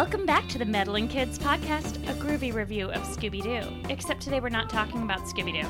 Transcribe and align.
Welcome 0.00 0.24
back 0.24 0.48
to 0.48 0.56
the 0.56 0.64
Meddling 0.64 1.08
Kids 1.08 1.38
podcast, 1.38 1.96
a 2.08 2.14
groovy 2.14 2.54
review 2.54 2.90
of 2.90 3.02
Scooby 3.02 3.42
Doo. 3.42 3.90
Except 3.90 4.22
today 4.22 4.40
we're 4.40 4.48
not 4.48 4.70
talking 4.70 5.02
about 5.02 5.18
Scooby 5.26 5.60
Doo. 5.60 5.68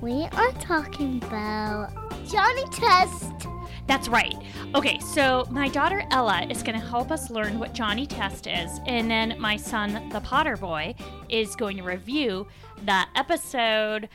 We 0.00 0.22
are 0.22 0.52
talking 0.60 1.20
about 1.24 1.90
Johnny 2.28 2.64
Test. 2.70 3.48
That's 3.88 4.06
right. 4.06 4.36
Okay, 4.76 5.00
so 5.00 5.48
my 5.50 5.68
daughter 5.68 6.04
Ella 6.12 6.46
is 6.48 6.62
going 6.62 6.78
to 6.78 6.86
help 6.86 7.10
us 7.10 7.28
learn 7.28 7.58
what 7.58 7.74
Johnny 7.74 8.06
Test 8.06 8.46
is, 8.46 8.70
and 8.86 9.10
then 9.10 9.34
my 9.40 9.56
son, 9.56 10.08
the 10.10 10.20
Potter 10.20 10.56
Boy, 10.56 10.94
is 11.28 11.56
going 11.56 11.76
to 11.78 11.82
review 11.82 12.46
the 12.86 13.06
episode. 13.16 14.08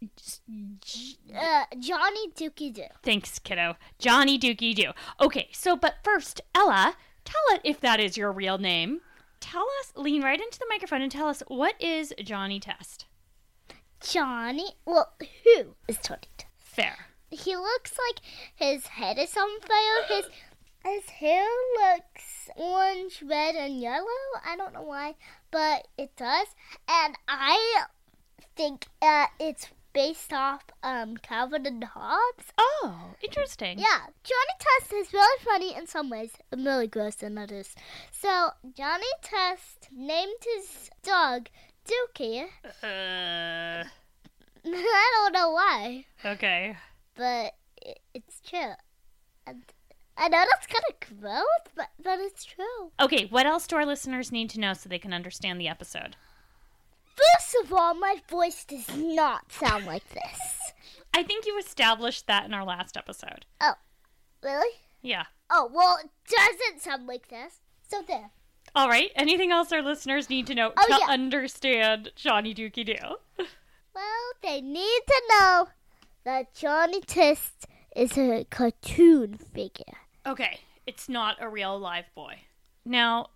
Uh, 0.00 1.64
Johnny 1.80 2.30
Dookie 2.36 2.72
Doo. 2.72 2.84
Thanks, 3.02 3.40
kiddo. 3.40 3.74
Johnny 3.98 4.38
Dookie 4.38 4.76
Doo. 4.76 4.92
Okay, 5.20 5.48
so 5.50 5.74
but 5.74 5.96
first, 6.04 6.40
Ella, 6.54 6.94
tell 7.24 7.56
it 7.56 7.62
if 7.64 7.80
that 7.80 7.98
is 7.98 8.16
your 8.16 8.30
real 8.30 8.58
name. 8.58 9.00
Tell 9.40 9.66
us, 9.80 9.92
lean 9.96 10.22
right 10.22 10.40
into 10.40 10.58
the 10.58 10.66
microphone 10.68 11.02
and 11.02 11.10
tell 11.10 11.28
us 11.28 11.42
what 11.48 11.80
is 11.80 12.12
Johnny 12.22 12.60
Test. 12.60 13.06
Johnny. 14.00 14.72
Well, 14.84 15.12
who 15.44 15.74
is 15.86 15.98
Johnny 15.98 16.28
Test? 16.36 16.46
Fair. 16.58 17.06
He 17.30 17.56
looks 17.56 17.92
like 18.08 18.20
his 18.54 18.86
head 18.86 19.18
is 19.18 19.36
on 19.36 19.60
fire. 19.60 20.04
His 20.08 20.24
his 20.84 21.10
hair 21.10 21.46
looks 21.80 22.48
orange, 22.56 23.22
red, 23.22 23.54
and 23.56 23.80
yellow. 23.80 24.06
I 24.44 24.56
don't 24.56 24.72
know 24.72 24.82
why, 24.82 25.16
but 25.50 25.88
it 25.98 26.16
does. 26.16 26.46
And 26.88 27.16
I 27.26 27.84
think 28.56 28.86
uh, 29.02 29.26
it's 29.38 29.68
based 29.98 30.32
off 30.32 30.62
um, 30.84 31.16
Calvin 31.16 31.66
and 31.66 31.82
Hobbes. 31.82 32.52
Oh, 32.56 33.14
interesting. 33.20 33.80
Yeah, 33.80 34.06
Johnny 34.22 34.56
Test 34.60 34.92
is 34.92 35.12
really 35.12 35.44
funny 35.44 35.74
in 35.74 35.88
some 35.88 36.08
ways, 36.08 36.30
and 36.52 36.64
really 36.64 36.86
gross 36.86 37.20
in 37.20 37.36
others. 37.36 37.74
So 38.12 38.50
Johnny 38.76 39.10
Test 39.22 39.88
named 39.90 40.38
his 40.54 40.88
dog 41.02 41.48
Dookie. 41.84 42.44
Uh, 42.80 43.84
I 44.64 45.12
don't 45.16 45.32
know 45.32 45.50
why, 45.50 46.04
okay. 46.24 46.76
but 47.16 47.54
it, 47.82 47.98
it's 48.14 48.40
true. 48.48 48.74
And 49.48 49.64
I 50.16 50.28
know 50.28 50.44
that's 50.48 50.68
kind 50.68 50.84
of 50.90 51.20
gross, 51.20 51.44
but 51.74 51.88
but 52.00 52.20
it's 52.20 52.44
true. 52.44 52.92
Okay, 53.00 53.26
what 53.30 53.46
else 53.46 53.66
do 53.66 53.74
our 53.74 53.86
listeners 53.86 54.30
need 54.30 54.48
to 54.50 54.60
know 54.60 54.74
so 54.74 54.88
they 54.88 55.00
can 55.00 55.12
understand 55.12 55.60
the 55.60 55.66
episode? 55.66 56.14
First 57.48 57.64
of 57.64 57.72
all, 57.72 57.94
my 57.94 58.16
voice 58.28 58.62
does 58.66 58.94
not 58.94 59.50
sound 59.52 59.86
like 59.86 60.06
this. 60.10 60.72
I 61.14 61.22
think 61.22 61.46
you 61.46 61.58
established 61.58 62.26
that 62.26 62.44
in 62.44 62.52
our 62.52 62.64
last 62.64 62.94
episode. 62.94 63.46
Oh, 63.58 63.72
really? 64.42 64.68
Yeah. 65.00 65.24
Oh 65.48 65.70
well, 65.72 65.96
it 66.04 66.10
doesn't 66.30 66.82
sound 66.82 67.06
like 67.06 67.28
this. 67.28 67.60
So 67.88 68.02
there. 68.06 68.32
All 68.74 68.86
right. 68.90 69.10
Anything 69.16 69.50
else 69.50 69.72
our 69.72 69.80
listeners 69.80 70.28
need 70.28 70.46
to 70.48 70.54
know 70.54 70.74
Oh, 70.76 70.86
to 70.88 70.98
yeah. 71.00 71.10
understand 71.10 72.10
Johnny 72.16 72.54
Dookie 72.54 72.84
Doo? 72.84 73.16
Well, 73.94 74.32
they 74.42 74.60
need 74.60 75.00
to 75.06 75.22
know 75.30 75.68
that 76.24 76.54
Johnny 76.54 77.00
Test 77.00 77.66
is 77.96 78.18
a 78.18 78.44
cartoon 78.50 79.38
figure. 79.38 79.96
Okay, 80.26 80.60
it's 80.86 81.08
not 81.08 81.38
a 81.40 81.48
real 81.48 81.78
live 81.78 82.14
boy. 82.14 82.40
Now, 82.84 83.28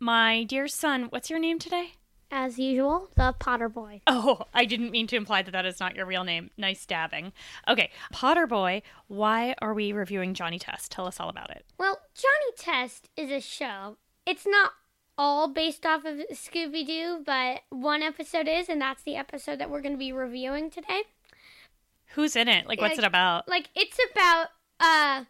my 0.00 0.44
dear 0.44 0.68
son, 0.68 1.08
what's 1.10 1.28
your 1.28 1.38
name 1.38 1.58
today? 1.58 1.92
As 2.30 2.58
usual, 2.58 3.08
the 3.16 3.34
Potter 3.38 3.68
Boy. 3.70 4.02
Oh, 4.06 4.42
I 4.52 4.64
didn't 4.66 4.90
mean 4.90 5.06
to 5.08 5.16
imply 5.16 5.40
that 5.42 5.50
that 5.52 5.64
is 5.64 5.80
not 5.80 5.94
your 5.96 6.04
real 6.04 6.24
name. 6.24 6.50
Nice 6.58 6.84
dabbing. 6.84 7.32
Okay, 7.66 7.90
Potter 8.12 8.46
Boy, 8.46 8.82
why 9.06 9.54
are 9.62 9.72
we 9.72 9.92
reviewing 9.92 10.34
Johnny 10.34 10.58
Test? 10.58 10.90
Tell 10.92 11.06
us 11.06 11.18
all 11.20 11.28
about 11.30 11.50
it. 11.50 11.64
Well, 11.78 11.98
Johnny 12.14 12.52
Test 12.58 13.08
is 13.16 13.30
a 13.30 13.40
show. 13.40 13.96
It's 14.26 14.46
not 14.46 14.72
all 15.16 15.48
based 15.48 15.86
off 15.86 16.04
of 16.04 16.18
Scooby 16.32 16.86
Doo, 16.86 17.22
but 17.24 17.62
one 17.70 18.02
episode 18.02 18.46
is, 18.46 18.68
and 18.68 18.80
that's 18.80 19.02
the 19.02 19.16
episode 19.16 19.58
that 19.58 19.70
we're 19.70 19.80
going 19.80 19.94
to 19.94 19.98
be 19.98 20.12
reviewing 20.12 20.70
today. 20.70 21.02
Who's 22.14 22.36
in 22.36 22.48
it? 22.48 22.66
Like, 22.66 22.80
what's 22.80 22.96
Like- 22.96 23.04
it 23.04 23.06
about? 23.06 23.48
Like, 23.48 23.68
it's 23.74 23.98
about 24.12 24.48
a 24.80 25.26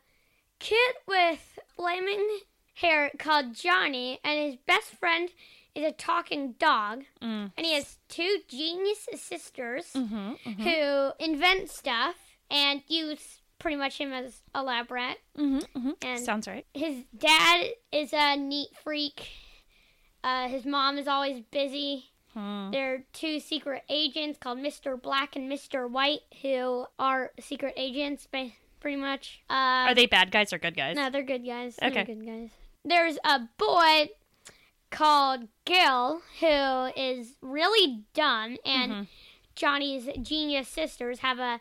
kid 0.58 0.94
with 1.06 1.58
flaming 1.76 2.41
hair 2.75 3.10
called 3.19 3.54
Johnny, 3.54 4.19
and 4.25 4.38
his 4.38 4.56
best 4.66 4.91
friend 4.91 5.31
is 5.78 5.84
a 5.90 5.92
talking 5.92 6.52
dog, 6.58 7.04
Mm. 7.22 7.52
and 7.56 7.66
he 7.66 7.74
has 7.74 7.98
two 8.08 8.38
genius 8.48 9.06
sisters 9.16 9.86
Mm-hmm. 9.94 10.62
who 10.62 11.12
invent 11.24 11.70
stuff 11.70 12.16
and 12.50 12.82
use 12.88 13.40
pretty 13.58 13.76
much 13.76 13.98
him 13.98 14.12
as 14.12 14.42
a 14.54 14.62
lab 14.62 14.90
rat. 14.90 15.18
Mm-hmm. 15.36 15.58
mm-hmm. 15.78 15.90
And 16.02 16.20
Sounds 16.24 16.46
right. 16.46 16.64
his 16.74 17.04
dad 17.16 17.66
is 17.92 18.12
a 18.12 18.36
neat 18.36 18.68
freak. 18.82 19.28
Uh, 20.22 20.48
his 20.48 20.64
mom 20.64 20.98
is 20.98 21.06
always 21.08 21.40
busy. 21.50 22.10
Hmm. 22.34 22.70
There 22.70 22.94
are 22.94 22.98
two 23.12 23.40
secret 23.40 23.82
agents 23.88 24.38
called 24.38 24.58
Mr. 24.58 25.00
Black 25.00 25.34
and 25.36 25.50
Mr. 25.50 25.88
White 25.90 26.20
who 26.42 26.86
are 26.98 27.32
secret 27.40 27.74
agents, 27.76 28.28
pretty 28.80 28.96
much. 28.96 29.40
Uh, 29.48 29.88
Are 29.88 29.94
they 29.94 30.06
bad 30.06 30.30
guys 30.30 30.52
or 30.52 30.58
good 30.58 30.76
guys? 30.76 30.94
No, 30.96 31.08
they're 31.10 31.22
good 31.22 31.44
guys. 31.46 31.76
Okay. 31.82 32.04
They're 32.04 32.14
good 32.14 32.26
guys. 32.26 32.50
There's 32.84 33.18
a 33.24 33.40
boy 33.58 34.08
called 34.91 35.49
Gil 35.65 36.22
who 36.41 36.87
is 36.97 37.37
really 37.43 38.04
dumb, 38.15 38.56
and 38.65 38.93
Mhm. 38.93 39.06
Johnny's 39.54 40.09
genius 40.22 40.69
sisters 40.69 41.19
have 41.21 41.38
a, 41.38 41.60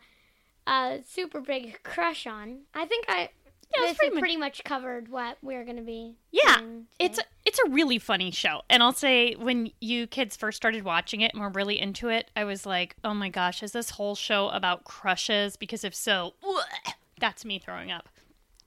a 0.68 1.00
super 1.08 1.42
big 1.42 1.82
crush 1.84 2.28
on. 2.28 2.62
I 2.74 2.86
think 2.86 3.06
I. 3.08 3.30
Yeah, 3.76 3.82
this 3.88 3.98
pretty 3.98 4.14
much- 4.16 4.22
pretty 4.22 4.38
much 4.38 4.64
covered 4.64 5.10
what 5.10 5.38
we're 5.42 5.66
going 5.66 5.76
to 5.76 5.84
be. 5.84 6.16
Yeah, 6.32 6.62
It's 7.00 7.20
a, 7.20 7.24
it's 7.44 7.60
a 7.60 7.70
really 7.70 8.00
funny 8.00 8.32
show. 8.32 8.62
And 8.70 8.82
I'll 8.82 8.94
say 8.94 9.34
when 9.34 9.72
you 9.82 10.08
kids 10.08 10.38
first 10.38 10.56
started 10.56 10.86
watching 10.86 11.20
it 11.20 11.34
and 11.34 11.42
were 11.42 11.50
really 11.50 11.78
into 11.78 12.08
it, 12.08 12.32
I 12.34 12.46
was 12.46 12.66
like, 12.66 12.96
"Oh 13.04 13.14
my 13.14 13.28
gosh, 13.28 13.62
is 13.62 13.74
this 13.74 13.90
whole 13.92 14.16
show 14.16 14.48
about 14.50 14.86
crushes?" 14.86 15.58
Because 15.58 15.84
if 15.84 15.94
so, 15.94 16.36
that's 17.20 17.44
me 17.44 17.60
throwing 17.60 17.92
up. 17.92 18.08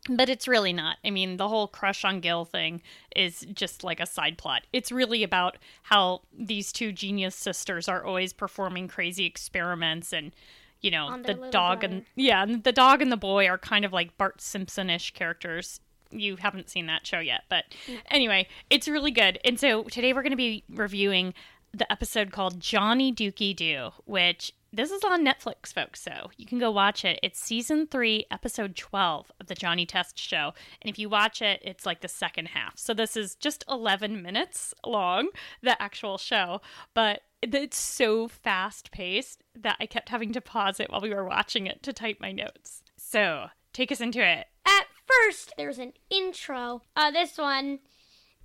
But 0.08 0.30
it's 0.30 0.48
really 0.48 0.72
not. 0.72 0.96
I 1.04 1.10
mean, 1.10 1.36
the 1.36 1.48
whole 1.48 1.68
crush 1.68 2.04
on 2.04 2.20
Gil 2.20 2.44
thing 2.44 2.80
is 3.14 3.46
just 3.52 3.84
like 3.84 4.00
a 4.00 4.06
side 4.06 4.38
plot. 4.38 4.62
It's 4.72 4.90
really 4.90 5.22
about 5.22 5.58
how 5.84 6.22
these 6.36 6.72
two 6.72 6.90
genius 6.90 7.36
sisters 7.36 7.86
are 7.86 8.04
always 8.04 8.32
performing 8.32 8.88
crazy 8.88 9.26
experiments 9.26 10.12
and 10.12 10.32
you 10.80 10.90
know, 10.90 11.20
the 11.22 11.34
dog 11.50 11.84
and 11.84 12.06
yeah, 12.14 12.42
and 12.42 12.64
the 12.64 12.72
dog 12.72 13.02
and 13.02 13.12
the 13.12 13.16
boy 13.18 13.46
are 13.46 13.58
kind 13.58 13.84
of 13.84 13.92
like 13.92 14.16
Bart 14.16 14.40
Simpson-ish 14.40 15.12
characters. 15.12 15.80
You 16.10 16.36
haven't 16.36 16.70
seen 16.70 16.86
that 16.86 17.06
show 17.06 17.18
yet, 17.20 17.42
but 17.50 17.64
anyway, 18.10 18.48
it's 18.70 18.88
really 18.88 19.10
good. 19.10 19.38
And 19.44 19.60
so 19.60 19.82
today 19.82 20.14
we're 20.14 20.22
going 20.22 20.30
to 20.30 20.36
be 20.36 20.64
reviewing 20.70 21.34
the 21.72 21.90
episode 21.92 22.32
called 22.32 22.60
Johnny 22.60 23.12
Dookie 23.12 23.54
Doo, 23.54 23.90
which 24.06 24.54
this 24.72 24.90
is 24.90 25.02
on 25.04 25.24
Netflix, 25.24 25.72
folks. 25.72 26.00
So 26.00 26.30
you 26.36 26.46
can 26.46 26.58
go 26.58 26.70
watch 26.70 27.04
it. 27.04 27.18
It's 27.22 27.40
season 27.40 27.86
three, 27.86 28.26
episode 28.30 28.76
12 28.76 29.32
of 29.40 29.46
the 29.46 29.54
Johnny 29.54 29.86
Test 29.86 30.18
show. 30.18 30.52
And 30.80 30.90
if 30.90 30.98
you 30.98 31.08
watch 31.08 31.42
it, 31.42 31.60
it's 31.64 31.86
like 31.86 32.00
the 32.00 32.08
second 32.08 32.48
half. 32.48 32.78
So 32.78 32.94
this 32.94 33.16
is 33.16 33.34
just 33.34 33.64
11 33.68 34.22
minutes 34.22 34.74
long, 34.86 35.28
the 35.62 35.80
actual 35.82 36.18
show. 36.18 36.60
But 36.94 37.22
it's 37.42 37.78
so 37.78 38.28
fast 38.28 38.90
paced 38.90 39.42
that 39.58 39.76
I 39.80 39.86
kept 39.86 40.10
having 40.10 40.32
to 40.32 40.40
pause 40.40 40.78
it 40.78 40.90
while 40.90 41.00
we 41.00 41.14
were 41.14 41.24
watching 41.24 41.66
it 41.66 41.82
to 41.82 41.92
type 41.92 42.18
my 42.20 42.32
notes. 42.32 42.82
So 42.96 43.46
take 43.72 43.90
us 43.90 44.00
into 44.00 44.20
it. 44.20 44.46
At 44.66 44.86
first, 45.06 45.54
there's 45.56 45.78
an 45.78 45.94
intro. 46.10 46.82
Uh, 46.94 47.10
this 47.10 47.38
one, 47.38 47.80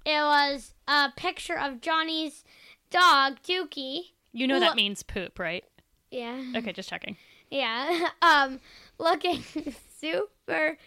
it 0.06 0.22
was 0.22 0.74
a 0.88 1.12
picture 1.16 1.58
of 1.60 1.82
Johnny's 1.82 2.44
dog, 2.90 3.38
Dookie. 3.44 4.12
You 4.32 4.48
know 4.48 4.60
that 4.60 4.76
means 4.76 5.04
poop, 5.04 5.40
right? 5.40 5.64
Yeah. 6.12 6.44
Okay, 6.56 6.72
just 6.74 6.90
checking. 6.90 7.18
Yeah. 7.50 8.10
Um, 8.22 8.60
looking 8.98 9.44
super 10.00 10.78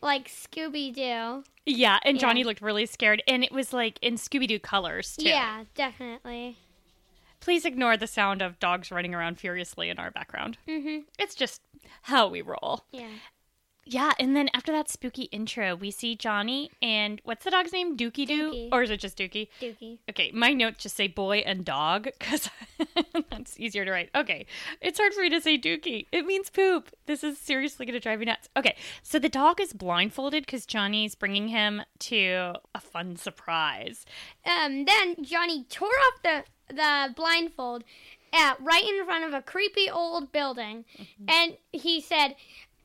like 0.00 0.28
Scooby 0.28 0.92
Doo. 0.94 1.44
Yeah, 1.66 1.98
and 2.04 2.16
Yeah. 2.16 2.20
Johnny 2.20 2.44
looked 2.44 2.60
really 2.62 2.86
scared, 2.86 3.22
and 3.28 3.44
it 3.44 3.52
was 3.52 3.72
like 3.72 3.98
in 4.02 4.14
Scooby 4.14 4.46
Doo 4.48 4.58
colors 4.58 5.16
too. 5.16 5.28
Yeah, 5.28 5.64
definitely. 5.74 6.56
Please 7.40 7.64
ignore 7.64 7.96
the 7.96 8.06
sound 8.08 8.42
of 8.42 8.58
dogs 8.58 8.90
running 8.90 9.14
around 9.14 9.38
furiously 9.38 9.90
in 9.90 9.98
our 9.98 10.10
background. 10.10 10.58
Mhm. 10.66 11.04
It's 11.18 11.34
just 11.36 11.60
how 12.02 12.26
we 12.28 12.42
roll. 12.42 12.84
Yeah. 12.90 13.10
Yeah, 13.90 14.12
and 14.20 14.36
then 14.36 14.50
after 14.52 14.70
that 14.72 14.90
spooky 14.90 15.24
intro, 15.24 15.74
we 15.74 15.90
see 15.90 16.14
Johnny 16.14 16.70
and 16.82 17.22
what's 17.24 17.42
the 17.44 17.50
dog's 17.50 17.72
name? 17.72 17.96
Dookie 17.96 18.26
Doo, 18.26 18.68
or 18.70 18.82
is 18.82 18.90
it 18.90 19.00
just 19.00 19.16
Dookie? 19.16 19.48
Dookie. 19.62 19.98
Okay, 20.10 20.30
my 20.32 20.52
notes 20.52 20.82
just 20.82 20.94
say 20.94 21.08
boy 21.08 21.38
and 21.38 21.64
dog 21.64 22.04
because 22.18 22.50
that's 23.30 23.58
easier 23.58 23.86
to 23.86 23.90
write. 23.90 24.10
Okay, 24.14 24.44
it's 24.82 24.98
hard 24.98 25.14
for 25.14 25.22
me 25.22 25.30
to 25.30 25.40
say 25.40 25.56
dookie. 25.56 26.04
It 26.12 26.26
means 26.26 26.50
poop. 26.50 26.90
This 27.06 27.24
is 27.24 27.38
seriously 27.38 27.86
going 27.86 27.94
to 27.94 28.00
drive 28.00 28.18
me 28.18 28.26
nuts. 28.26 28.50
Okay, 28.54 28.76
so 29.02 29.18
the 29.18 29.30
dog 29.30 29.58
is 29.58 29.72
blindfolded 29.72 30.44
because 30.44 30.66
Johnny's 30.66 31.14
bringing 31.14 31.48
him 31.48 31.80
to 32.00 32.56
a 32.74 32.80
fun 32.80 33.16
surprise. 33.16 34.04
Um, 34.44 34.84
then 34.84 35.24
Johnny 35.24 35.64
tore 35.64 35.88
off 35.88 36.22
the 36.22 36.44
the 36.74 37.14
blindfold 37.16 37.84
at 38.34 38.60
right 38.60 38.84
in 38.84 39.06
front 39.06 39.24
of 39.24 39.32
a 39.32 39.40
creepy 39.40 39.88
old 39.88 40.30
building, 40.30 40.84
and 41.26 41.56
he 41.72 42.02
said. 42.02 42.36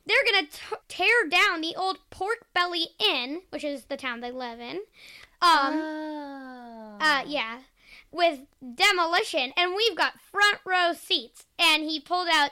They're 0.06 0.24
gonna 0.30 0.46
t- 0.46 0.76
tear 0.88 1.28
down 1.28 1.60
the 1.60 1.74
old 1.76 1.98
Pork 2.10 2.46
Belly 2.54 2.88
Inn, 2.98 3.42
which 3.50 3.64
is 3.64 3.86
the 3.86 3.96
town 3.96 4.20
they 4.20 4.30
live 4.30 4.60
in. 4.60 4.80
Um, 5.40 5.74
oh. 5.74 6.96
Uh, 7.00 7.22
yeah, 7.26 7.60
with 8.12 8.40
demolition, 8.74 9.52
and 9.56 9.74
we've 9.74 9.96
got 9.96 10.20
front 10.20 10.58
row 10.64 10.92
seats. 10.92 11.46
And 11.58 11.84
he 11.84 12.00
pulled 12.00 12.28
out 12.32 12.50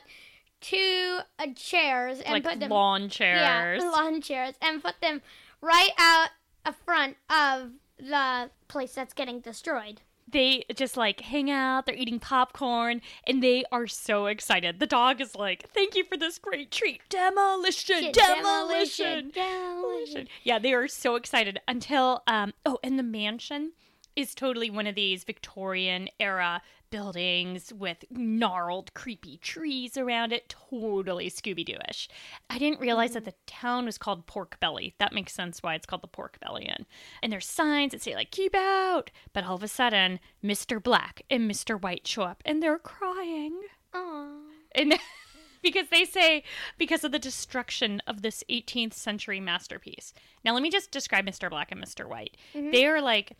two 0.61 1.19
uh, 1.39 1.47
chairs 1.55 2.21
and 2.21 2.33
like 2.35 2.45
put 2.45 2.61
them 2.61 2.71
lawn 2.71 3.09
chairs. 3.09 3.83
yeah, 3.83 3.91
lawn 3.91 4.21
chairs, 4.21 4.55
and 4.63 4.83
put 4.83 5.01
them 5.01 5.23
right 5.61 5.91
out 5.99 6.31
a 6.65 6.73
front 6.73 7.17
of 7.29 7.73
the 7.99 8.51
place 8.69 8.95
that's 8.95 9.13
getting 9.13 9.41
destroyed. 9.41 10.01
They 10.33 10.65
just 10.75 10.97
like 10.97 11.21
hang 11.21 11.51
out, 11.51 11.87
they're 11.87 11.95
eating 11.95 12.19
popcorn, 12.19 13.01
and 13.27 13.43
they 13.43 13.65
are 13.71 13.87
so 13.87 14.27
excited. 14.27 14.81
The 14.81 14.87
dog 14.87 15.21
is 15.21 15.35
like, 15.35 15.69
Thank 15.73 15.95
you 15.95 16.05
for 16.05 16.17
this 16.17 16.39
great 16.39 16.71
treat. 16.71 17.03
Demolition, 17.09 18.03
Shit, 18.03 18.15
demolition, 18.15 19.31
demolition. 19.31 20.29
Yeah, 20.43 20.59
they 20.59 20.73
are 20.73 20.89
so 20.89 21.15
excited 21.17 21.61
until 21.69 22.23
um 22.27 22.53
oh, 22.67 22.79
in 22.83 22.97
the 22.97 23.03
mansion 23.03 23.73
is 24.17 24.35
totally 24.35 24.71
one 24.71 24.87
of 24.87 24.95
these 24.95 25.25
Victorian 25.25 26.09
era 26.21 26.63
buildings 26.91 27.73
with 27.73 28.05
gnarled, 28.11 28.93
creepy 28.95 29.39
trees 29.39 29.97
around 29.97 30.33
it. 30.33 30.55
Totally 30.71 31.31
Scooby 31.31 31.67
Dooish. 31.67 32.07
I 32.51 32.59
didn't 32.59 32.81
realize 32.81 33.15
that 33.15 33.21
mm-hmm. 33.21 33.31
the 33.31 33.35
town 33.47 33.87
was 33.87 33.99
called 33.99 34.27
Pork 34.27 34.61
Belly. 34.61 34.95
That 34.99 35.15
makes 35.15 35.33
sense 35.33 35.63
why 35.63 35.75
it's 35.75 35.87
called 35.87 36.03
the 36.03 36.09
Pork 36.09 36.39
Belly 36.41 36.65
Inn. 36.65 36.87
And 37.23 37.33
there's 37.33 37.47
signs 37.47 37.93
that 37.93 38.03
say 38.03 38.15
like 38.15 38.31
"Keep 38.31 38.55
out," 38.55 39.11
but 39.33 39.45
all 39.45 39.57
of 39.57 39.63
a 39.63 39.69
sudden, 39.69 40.21
Mr. 40.45 40.81
Black 40.81 41.23
and 41.31 41.51
Mr. 41.51 41.81
White 41.81 42.07
show 42.07 42.23
up, 42.23 42.43
and 42.45 42.63
they're 42.63 42.79
crying. 42.79 43.59
Aw. 43.95 44.37
And 44.75 44.95
because 45.63 45.89
they 45.89 46.05
say 46.05 46.45
because 46.77 47.05
of 47.05 47.13
the 47.13 47.19
destruction 47.19 48.03
of 48.07 48.21
this 48.21 48.45
18th 48.51 48.95
century 48.95 49.41
masterpiece. 49.41 50.13
Now 50.45 50.53
let 50.53 50.63
me 50.63 50.71
just 50.71 50.91
describe 50.91 51.25
Mr. 51.25 51.49
Black 51.49 51.73
and 51.73 51.83
Mr. 51.83 52.07
White. 52.07 52.37
Mm-hmm. 52.55 52.71
They 52.71 52.87
are 52.87 53.01
like 53.01 53.33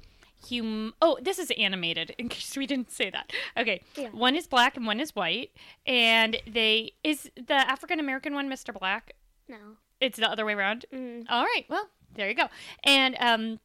hum 0.49 0.95
Oh, 1.01 1.19
this 1.23 1.39
is 1.39 1.51
animated 1.59 2.15
in 2.19 2.29
case 2.29 2.57
we 2.57 2.67
didn't 2.67 2.91
say 2.91 3.11
that. 3.11 3.33
Okay. 3.57 3.81
Yeah. 3.97 4.09
One 4.09 4.37
is 4.37 4.47
black 4.47 4.77
and 4.77 4.87
one 4.87 5.01
is 5.01 5.15
white 5.15 5.51
and 5.87 6.37
they 6.47 6.93
is 7.05 7.31
the 7.37 7.55
African 7.55 8.01
American 8.01 8.35
one 8.35 8.49
Mr. 8.49 8.79
Black? 8.79 9.15
No. 9.49 9.57
It's 10.01 10.19
the 10.19 10.31
other 10.31 10.45
way 10.45 10.55
around. 10.55 10.85
Mm. 10.93 11.27
All 11.29 11.45
right. 11.45 11.65
Well, 11.69 11.89
there 12.15 12.29
you 12.29 12.35
go. 12.35 12.49
And 12.85 13.17
um 13.21 13.61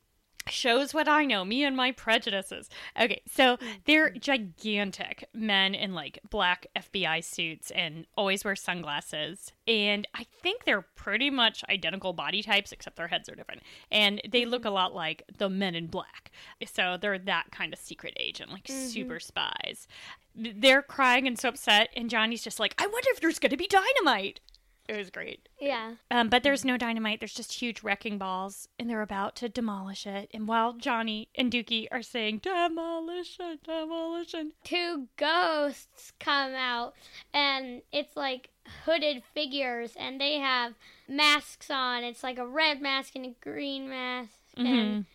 shows 0.50 0.94
what 0.94 1.08
I 1.08 1.26
know, 1.26 1.46
me 1.46 1.64
and 1.64 1.76
my 1.76 1.92
prejudices. 1.92 2.70
Okay, 3.00 3.22
so 3.30 3.58
mm-hmm. 3.58 3.68
they're 3.86 4.12
gigantic 4.12 5.28
men 5.34 5.76
in 5.76 5.94
like 5.94 6.20
black 6.30 6.68
FBI 6.76 7.24
suits 7.24 7.72
and 7.72 8.06
always 8.16 8.44
wear 8.44 8.56
sunglasses. 8.56 9.54
And 9.68 10.08
I 10.14 10.26
think 10.42 10.64
they're 10.64 10.86
pretty 10.96 11.30
much 11.30 11.64
identical 11.70 12.14
body 12.14 12.42
types 12.42 12.72
except 12.72 12.96
their 12.96 13.08
heads 13.08 13.30
are 13.30 13.36
different. 13.36 13.62
And 13.92 14.22
they 14.30 14.46
look 14.46 14.62
mm-hmm. 14.62 14.70
a 14.70 14.72
lot 14.72 14.96
like 14.96 15.24
the 15.38 15.50
men 15.50 15.76
in 15.76 15.88
black. 15.88 16.32
So 16.66 16.98
they're 17.00 17.20
that 17.20 17.52
kind 17.52 17.74
of 17.74 17.80
secret 17.80 18.14
agent, 18.20 18.52
like 18.52 18.66
mm-hmm. 18.66 18.88
super 18.88 19.20
spies. 19.20 19.88
They're 20.36 20.84
crying 20.84 21.28
and 21.28 21.38
so 21.38 21.50
upset 21.50 21.90
and 21.96 22.10
Johnny's 22.10 22.44
just 22.44 22.60
like, 22.60 22.76
"I 22.78 22.86
wonder 22.86 23.10
if 23.12 23.20
there's 23.20 23.40
going 23.40 23.52
to 23.52 23.58
be 23.58 23.68
dynamite." 23.68 24.40
It 24.88 24.96
was 24.98 25.10
great. 25.10 25.50
Yeah. 25.60 25.96
Um, 26.10 26.30
but 26.30 26.44
there's 26.44 26.64
no 26.64 26.78
dynamite. 26.78 27.20
There's 27.20 27.34
just 27.34 27.54
huge 27.54 27.84
wrecking 27.84 28.18
balls, 28.18 28.70
and 28.80 28.90
they're 28.90 29.02
about 29.02 29.36
to 29.38 29.50
demolish 29.50 30.08
it. 30.08 30.30
And 30.34 30.48
while 30.48 30.74
Johnny 30.74 31.28
and 31.36 31.52
Dookie 31.52 31.88
are 31.92 32.02
saying 32.02 32.40
demolition, 32.40 33.60
demolition, 33.66 34.54
Two 34.64 35.08
ghosts 35.18 36.14
come 36.20 36.54
out, 36.54 36.94
and 37.34 37.82
it's 37.92 38.16
like 38.16 38.50
hooded 38.86 39.24
figures, 39.34 39.94
and 40.00 40.22
they 40.22 40.36
have 40.40 40.74
masks 41.08 41.70
on. 41.70 42.06
It's 42.06 42.24
like 42.24 42.38
a 42.38 42.48
red 42.48 42.82
mask 42.82 43.16
and 43.16 43.26
a 43.26 43.36
green 43.42 43.90
mask, 43.90 44.32
and 44.56 45.06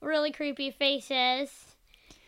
really 0.00 0.32
creepy 0.32 0.70
faces. 0.70 1.50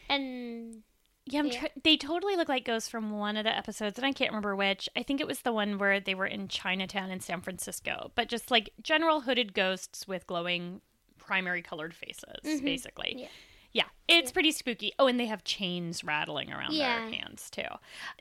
And 0.08 0.82
yeah, 1.24 1.40
I'm 1.40 1.46
Yeah. 1.46 1.60
tr- 1.60 1.78
they 1.82 1.96
totally 1.96 2.36
look 2.36 2.48
like 2.48 2.64
ghosts 2.64 2.88
from 2.88 3.10
one 3.18 3.36
of 3.36 3.44
the 3.44 3.56
episodes, 3.56 3.98
and 3.98 4.06
I 4.06 4.12
can't 4.12 4.30
remember 4.30 4.54
which. 4.56 4.88
I 4.96 5.02
think 5.02 5.20
it 5.20 5.26
was 5.26 5.40
the 5.40 5.52
one 5.52 5.78
where 5.78 6.00
they 6.00 6.14
were 6.14 6.26
in 6.26 6.48
Chinatown 6.48 7.10
in 7.10 7.20
San 7.20 7.40
Francisco, 7.40 8.10
but 8.14 8.28
just 8.28 8.50
like 8.50 8.70
general 8.82 9.20
hooded 9.22 9.54
ghosts 9.54 10.06
with 10.08 10.26
glowing 10.26 10.80
primary 11.18 11.62
colored 11.62 11.94
faces, 11.94 12.60
basically. 12.62 13.14
Yeah. 13.18 13.28
Yeah, 13.74 13.84
it's 14.06 14.30
pretty 14.32 14.52
spooky. 14.52 14.92
Oh, 14.98 15.06
and 15.06 15.18
they 15.18 15.24
have 15.24 15.44
chains 15.44 16.04
rattling 16.04 16.52
around 16.52 16.74
Yeah. 16.74 16.98
their 16.98 17.10
hands 17.14 17.48
too. 17.48 17.62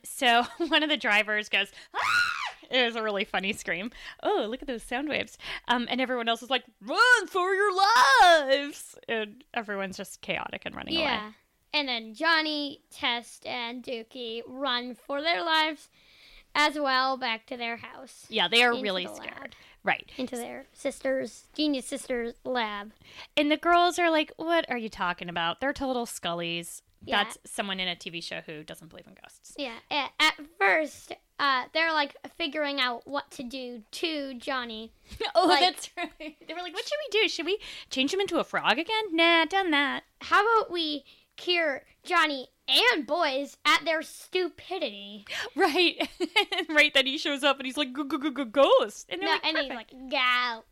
So 0.03 0.44
one 0.69 0.81
of 0.81 0.88
the 0.89 0.95
drivers 0.95 1.50
goes, 1.50 1.74
ah! 1.94 2.31
It 2.69 2.86
was 2.86 2.95
a 2.95 3.03
really 3.03 3.25
funny 3.25 3.51
scream. 3.51 3.92
Oh, 4.24 4.45
look 4.50 4.62
at 4.62 4.68
those 4.69 4.81
sound 4.81 5.09
waves. 5.09 5.38
Um, 5.68 5.88
and 5.89 6.00
everyone 6.00 6.30
else 6.30 6.42
is 6.42 6.50
like, 6.50 6.63
run 6.81 7.27
for 7.27 7.53
your 7.53 7.69
lives. 7.75 8.95
And 9.09 9.44
everyone's 9.53 9.98
just 9.98 10.21
chaotic 10.21 10.62
and 10.65 10.74
running 10.74 10.95
away. 10.95 11.19
And 11.73 11.88
then 11.88 12.13
Johnny, 12.13 12.81
Test, 12.91 13.45
and 13.45 13.83
Dookie 13.83 14.41
run 14.47 14.95
for 14.95 15.21
their 15.21 15.41
lives 15.44 15.89
as 16.53 16.75
well 16.77 17.15
back 17.18 17.45
to 17.47 17.56
their 17.57 17.77
house. 17.77 18.25
Yeah, 18.29 18.47
they 18.50 18.63
are 18.63 18.73
really 18.73 19.06
the 19.06 19.15
scared. 19.15 19.35
lab. 19.39 19.51
Right. 19.83 20.12
Into 20.18 20.35
their 20.35 20.65
sister's, 20.73 21.45
genius 21.56 21.85
sister's 21.88 22.35
lab. 22.44 22.91
And 23.35 23.50
the 23.50 23.57
girls 23.57 23.97
are 23.97 24.12
like, 24.12 24.31
what 24.38 24.69
are 24.69 24.77
you 24.77 24.89
talking 24.89 25.27
about? 25.29 25.59
They're 25.59 25.73
total 25.73 26.06
scullies. 26.06 26.81
Yeah. 27.03 27.23
That's 27.23 27.39
someone 27.45 27.79
in 27.79 27.88
a 27.88 27.95
TV 27.95 28.21
show 28.21 28.41
who 28.45 28.63
doesn't 28.63 28.89
believe 28.89 29.07
in 29.07 29.15
ghosts. 29.19 29.56
Yeah. 29.57 29.77
a- 29.89 30.12
At 30.21 30.35
first, 30.59 31.13
uh, 31.39 31.63
they're 31.74 31.94
like 31.94 32.15
figuring 32.38 32.79
out 32.79 33.07
what 33.07 33.31
to 33.31 33.44
do 33.44 33.81
to 33.91 34.35
Johnny. 34.35 34.91
oh, 35.35 35.47
Like- 35.47 35.62
that's 35.62 35.89
right. 35.97 36.35
They 36.47 36.53
were 36.53 36.62
like, 36.62 36.74
what 36.75 36.83
should 36.88 37.00
we 37.12 37.21
do? 37.24 37.27
Should 37.29 37.47
we 37.47 37.57
change 37.89 38.13
him 38.13 38.19
into 38.19 38.38
a 38.38 38.44
frog 38.44 38.77
again? 38.77 39.03
Nah, 39.13 39.45
done 39.45 39.71
that. 39.71 40.03
How 40.21 40.41
about 40.41 40.71
we 40.71 41.06
cure 41.38 41.83
Johnny 42.04 42.48
and 42.68 43.06
boys 43.06 43.57
at 43.66 43.83
their 43.86 44.01
stupidity? 44.01 45.25
Right. 45.56 46.07
right. 46.69 46.94
Then 46.94 47.06
he 47.06 47.18
shows 47.18 47.44
up 47.44 47.57
and 47.57 47.66
he's 47.66 47.78
like, 47.78 47.94
"Go, 47.94 48.04
go, 48.04 48.18
go, 48.18 48.30
go, 48.31 48.45
ghost. 48.45 49.07
And, 49.10 49.22
No, 49.22 49.28
like, 49.28 49.45
and 49.45 49.57
he's 49.57 49.69
like, 49.69 49.94
"Gal," 50.10 50.63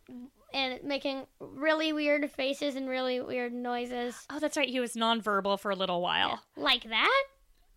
and 0.54 0.84
making 0.84 1.28
really 1.40 1.92
weird 1.94 2.30
faces 2.32 2.76
and 2.76 2.88
really 2.90 3.20
weird 3.22 3.54
noises. 3.54 4.26
oh, 4.30 4.40
that's 4.40 4.56
right. 4.58 4.70
He 4.70 4.80
was 4.80 4.94
nonverbal 4.94 5.60
for 5.60 5.70
a 5.72 5.76
little 5.76 6.02
while. 6.02 6.40
Like 6.56 6.84
that? 6.84 7.24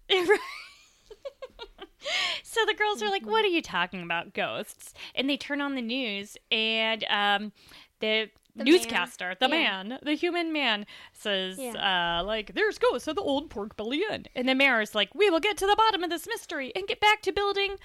Right. 0.11 0.39
so 2.43 2.61
the 2.67 2.75
girls 2.75 3.03
are 3.03 3.11
like, 3.11 3.25
"What 3.27 3.45
are 3.45 3.49
you 3.49 3.63
talking 3.63 4.03
about, 4.03 4.35
ghosts?" 4.35 4.93
And 5.15 5.29
they 5.31 5.37
turn 5.37 5.61
on 5.61 5.75
the 5.75 5.83
news, 5.83 6.37
and 6.51 7.05
um, 7.09 7.53
the, 8.01 8.29
The 8.55 8.65
newscaster, 8.65 9.35
the 9.41 9.47
Yeah. 9.49 9.83
man, 9.83 9.99
the 10.03 10.15
human 10.15 10.53
man, 10.53 10.87
says, 11.13 11.59
Yeah. 11.59 12.19
uh, 12.21 12.25
"Like, 12.25 12.53
there's 12.55 12.79
ghosts 12.79 13.09
of 13.09 13.17
the 13.17 13.23
old 13.23 13.49
Pork 13.49 13.77
Belly 13.77 14.05
Inn." 14.11 14.27
And 14.35 14.47
the 14.49 14.55
mayor 14.55 14.81
is 14.83 14.95
like, 14.95 15.15
"We 15.15 15.31
will 15.31 15.41
get 15.41 15.57
to 15.59 15.67
the 15.67 15.75
bottom 15.77 16.03
of 16.05 16.11
this 16.11 16.27
mystery 16.27 16.71
and 16.77 16.87
get 16.87 17.01
back 17.01 17.23
to 17.23 17.33
building." 17.33 17.79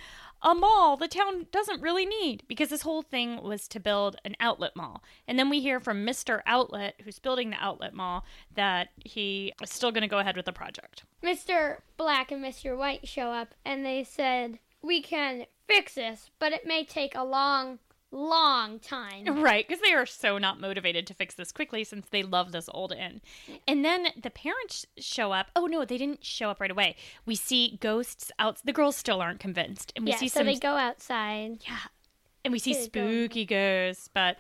A 0.43 0.53
mall 0.53 0.97
the 0.97 1.07
town 1.07 1.47
doesn't 1.51 1.81
really 1.81 2.05
need 2.05 2.43
because 2.47 2.69
this 2.69 2.83
whole 2.83 3.01
thing 3.01 3.41
was 3.41 3.67
to 3.69 3.79
build 3.79 4.17
an 4.23 4.35
outlet 4.39 4.75
mall. 4.75 5.01
And 5.27 5.39
then 5.39 5.49
we 5.49 5.61
hear 5.61 5.79
from 5.79 6.05
Mr. 6.05 6.43
Outlet, 6.45 6.95
who's 7.03 7.17
building 7.17 7.49
the 7.49 7.63
outlet 7.63 7.93
mall, 7.95 8.23
that 8.53 8.89
he 9.03 9.51
is 9.63 9.71
still 9.71 9.91
going 9.91 10.03
to 10.03 10.07
go 10.07 10.19
ahead 10.19 10.35
with 10.35 10.45
the 10.45 10.53
project. 10.53 11.05
Mr. 11.23 11.79
Black 11.97 12.31
and 12.31 12.43
Mr. 12.43 12.77
White 12.77 13.07
show 13.07 13.31
up 13.31 13.55
and 13.65 13.83
they 13.83 14.03
said, 14.03 14.59
We 14.83 15.01
can 15.01 15.47
fix 15.67 15.95
this, 15.95 16.29
but 16.37 16.53
it 16.53 16.67
may 16.67 16.83
take 16.85 17.15
a 17.15 17.23
long, 17.23 17.79
long 18.11 18.79
time. 18.79 19.41
Right, 19.41 19.67
because 19.67 19.81
they 19.81 19.93
are 19.93 20.05
so 20.05 20.37
not 20.37 20.59
motivated 20.59 21.05
to 21.07 21.13
fix 21.13 21.35
this 21.35 21.51
quickly 21.51 21.83
since 21.83 22.07
they 22.09 22.23
love 22.23 22.51
this 22.51 22.69
old 22.73 22.91
inn. 22.91 23.21
And 23.67 23.83
then 23.83 24.07
the 24.21 24.29
parents 24.29 24.85
show 24.97 25.31
up. 25.31 25.47
Oh 25.55 25.65
no, 25.65 25.83
they 25.85 25.97
didn't 25.97 26.23
show 26.25 26.49
up 26.49 26.59
right 26.61 26.71
away. 26.71 26.95
We 27.25 27.35
see 27.35 27.77
ghosts 27.81 28.31
out. 28.39 28.59
The 28.63 28.73
girls 28.73 28.95
still 28.95 29.21
aren't 29.21 29.39
convinced, 29.39 29.91
and 29.95 30.05
we 30.05 30.11
yeah, 30.11 30.17
see 30.17 30.27
so 30.29 30.39
some. 30.39 30.47
they 30.47 30.55
go 30.57 30.75
outside. 30.75 31.57
yeah, 31.67 31.77
and 32.45 32.51
we 32.51 32.59
see 32.59 32.73
They 32.73 32.87
go. 32.87 33.01
spooky 33.01 33.45
ghosts, 33.45 34.09
but 34.13 34.37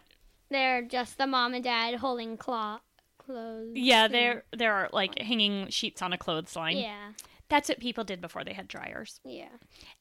They're 0.49 0.81
just 0.81 1.17
the 1.17 1.27
mom 1.27 1.53
and 1.53 1.63
dad 1.63 1.95
holding 1.95 2.37
claw 2.37 2.79
clothes. 3.17 3.71
yeah, 3.75 4.07
they're 4.07 4.43
they're 4.55 4.87
like 4.93 5.19
hanging 5.19 5.67
sheets 5.69 6.01
on 6.01 6.13
a 6.13 6.17
clothesline. 6.17 6.77
Yeah, 6.77 7.09
That's 7.49 7.69
what 7.69 7.79
people 7.79 8.03
did 8.03 8.19
before 8.19 8.43
they 8.43 8.53
had 8.53 8.67
dryers. 8.67 9.19
yeah. 9.23 9.47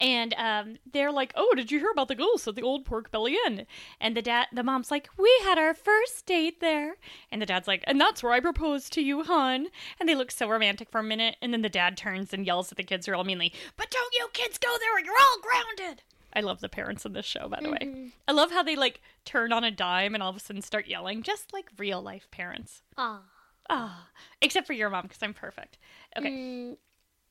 And 0.01 0.35
um, 0.35 0.77
they're 0.93 1.13
like, 1.13 1.33
"Oh, 1.37 1.53
did 1.55 1.71
you 1.71 1.79
hear 1.79 1.91
about 1.91 2.09
the 2.09 2.15
ghosts 2.17 2.49
at 2.49 2.57
the 2.57 2.63
old 2.63 2.85
Pork 2.85 3.11
Belly 3.11 3.37
Inn?" 3.47 3.67
And 4.01 4.17
the 4.17 4.23
dad, 4.23 4.47
the 4.53 4.63
mom's 4.65 4.91
like, 4.91 5.09
"We 5.17 5.33
had 5.45 5.57
our 5.59 5.73
first 5.75 6.27
date 6.27 6.61
there." 6.61 6.97
And 7.31 7.41
the 7.41 7.47
dad's 7.47 7.69
like, 7.69 7.85
"And 7.87 8.01
that's 8.01 8.23
where 8.23 8.33
I 8.33 8.41
proposed 8.41 8.93
to 8.95 9.01
you, 9.01 9.23
hon." 9.23 9.69
And 10.01 10.09
they 10.09 10.15
look 10.17 10.31
so 10.33 10.49
romantic 10.49 10.91
for 10.91 10.99
a 10.99 11.05
minute, 11.05 11.37
and 11.41 11.53
then 11.53 11.63
the 11.63 11.69
dad 11.69 11.97
turns 11.97 12.33
and 12.33 12.45
yells 12.47 12.73
at 12.73 12.77
the 12.79 12.83
kids 12.85 13.09
real 13.09 13.23
meanly, 13.25 13.53
"But 13.77 13.91
don't 13.91 14.15
you 14.15 14.29
kids 14.33 14.59
go 14.59 14.77
there, 14.81 14.97
or 14.97 15.01
you're 15.01 15.15
all 15.19 15.39
grounded." 15.41 16.03
I 16.33 16.41
love 16.41 16.61
the 16.61 16.69
parents 16.69 17.07
in 17.07 17.13
this 17.15 17.25
show, 17.25 17.49
by 17.49 17.61
the 17.63 17.71
way. 17.71 18.11
I 18.29 18.33
love 18.33 18.51
how 18.51 18.63
they 18.63 18.77
like 18.77 19.01
turn 19.25 19.53
on 19.53 19.65
a 19.65 19.71
dime 19.71 20.13
and 20.15 20.23
all 20.23 20.29
of 20.31 20.37
a 20.37 20.41
sudden 20.41 20.61
start 20.63 20.87
yelling, 20.87 21.23
just 21.23 21.53
like 21.53 21.71
real 21.79 22.03
life 22.03 22.29
parents. 22.31 22.83
Ah. 22.99 23.23
Ah, 23.71 24.09
except 24.43 24.67
for 24.67 24.75
your 24.75 24.91
mom, 24.91 25.03
because 25.05 25.23
I'm 25.23 25.35
perfect. 25.35 25.79
Okay. 26.17 26.31
Mm, 26.31 26.77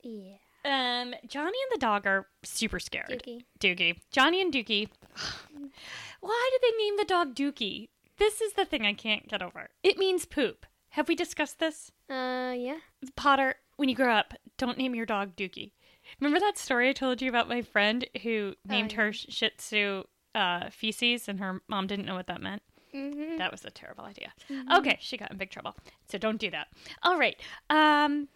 yeah. 0.05 0.37
Um, 0.65 1.13
Johnny 1.27 1.57
and 1.69 1.73
the 1.73 1.79
dog 1.79 2.07
are 2.07 2.27
super 2.43 2.79
scared. 2.79 3.09
Dookie. 3.09 3.45
Dookie. 3.59 3.99
Johnny 4.11 4.41
and 4.41 4.51
Dookie. 4.51 4.89
Why 6.21 6.49
did 6.51 6.61
they 6.61 6.83
name 6.83 6.97
the 6.97 7.05
dog 7.05 7.35
Dookie? 7.35 7.89
This 8.17 8.41
is 8.41 8.53
the 8.53 8.65
thing 8.65 8.85
I 8.85 8.93
can't 8.93 9.27
get 9.27 9.43
over. 9.43 9.69
It 9.83 9.97
means 9.97 10.25
poop. 10.25 10.65
Have 10.89 11.07
we 11.07 11.15
discussed 11.15 11.59
this? 11.59 11.91
Uh, 12.09 12.53
yeah. 12.57 12.77
Potter, 13.15 13.55
when 13.75 13.89
you 13.89 13.95
grow 13.95 14.11
up, 14.11 14.33
don't 14.57 14.77
name 14.77 14.95
your 14.95 15.05
dog 15.05 15.35
Dookie. 15.35 15.73
Remember 16.19 16.39
that 16.39 16.57
story 16.57 16.89
I 16.89 16.93
told 16.93 17.21
you 17.21 17.29
about 17.29 17.49
my 17.49 17.61
friend 17.61 18.07
who 18.23 18.55
named 18.65 18.91
yeah. 18.93 18.97
her 18.97 19.13
Shih 19.13 19.49
Tzu 19.57 20.03
uh, 20.33 20.69
feces 20.69 21.27
and 21.27 21.39
her 21.39 21.61
mom 21.67 21.87
didn't 21.87 22.05
know 22.05 22.15
what 22.15 22.27
that 22.27 22.41
meant? 22.41 22.61
Mm-hmm. 22.95 23.37
That 23.37 23.51
was 23.51 23.65
a 23.65 23.71
terrible 23.71 24.05
idea. 24.05 24.33
Okay, 24.73 24.97
she 25.01 25.17
got 25.17 25.31
in 25.31 25.37
big 25.37 25.49
trouble. 25.49 25.75
So 26.07 26.17
don't 26.17 26.39
do 26.39 26.49
that. 26.51 26.67
All 27.03 27.19
right. 27.19 27.35
Um 27.69 28.29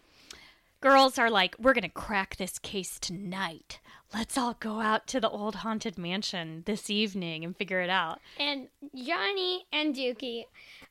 girls 0.80 1.18
are 1.18 1.30
like, 1.30 1.54
we're 1.58 1.74
going 1.74 1.82
to 1.82 1.88
crack 1.88 2.36
this 2.36 2.58
case 2.58 2.98
tonight. 2.98 3.80
Let's 4.14 4.36
all 4.36 4.56
go 4.58 4.80
out 4.80 5.06
to 5.08 5.20
the 5.20 5.28
old 5.30 5.56
haunted 5.56 5.96
mansion 5.98 6.62
this 6.66 6.90
evening 6.90 7.44
and 7.44 7.56
figure 7.56 7.80
it 7.80 7.90
out. 7.90 8.20
And 8.38 8.68
Johnny 8.94 9.66
and 9.72 9.94
Dookie, 9.94 10.44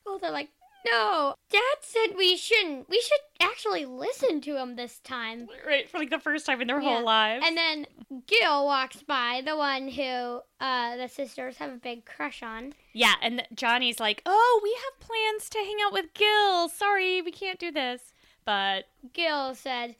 oh, 0.05 0.17
they're 0.22 0.31
like, 0.31 0.50
no, 0.89 1.36
Dad 1.51 1.60
said 1.81 2.15
we 2.17 2.38
shouldn't. 2.38 2.88
We 2.89 3.01
should 3.01 3.19
actually 3.41 3.84
listen 3.86 4.39
to 4.41 4.55
him 4.58 4.77
this 4.77 5.00
time. 5.00 5.50
Right, 5.67 5.89
for 5.89 5.98
like 6.00 6.10
the 6.10 6.19
first 6.19 6.46
time 6.46 6.62
in 6.62 6.67
their 6.67 6.79
Yeah. 6.79 6.96
whole 6.96 7.03
lives. 7.03 7.43
And 7.46 7.58
then 7.58 7.86
Gil 8.27 8.65
walks 8.65 9.03
by, 9.03 9.41
the 9.46 9.58
one 9.58 9.89
who 9.89 10.39
uh, 10.62 10.96
the 10.96 11.10
sisters 11.10 11.58
have 11.58 11.72
a 11.74 11.75
big 11.77 12.05
crush 12.05 12.41
on. 12.41 12.72
yeah, 12.93 13.15
and 13.22 13.43
Johnny's 13.53 14.00
like, 14.00 14.22
"Oh, 14.25 14.62
we 14.63 14.74
have 14.86 15.00
plans 15.05 15.50
to 15.50 15.58
hang 15.58 15.77
out 15.86 15.91
with 15.91 16.13
Gil. 16.13 16.69
Sorry, 16.69 17.22
we 17.22 17.31
can't 17.34 17.60
do 17.60 17.72
this." 17.74 18.13
But 18.49 18.87
Gil 19.13 19.53
said, 19.53 19.95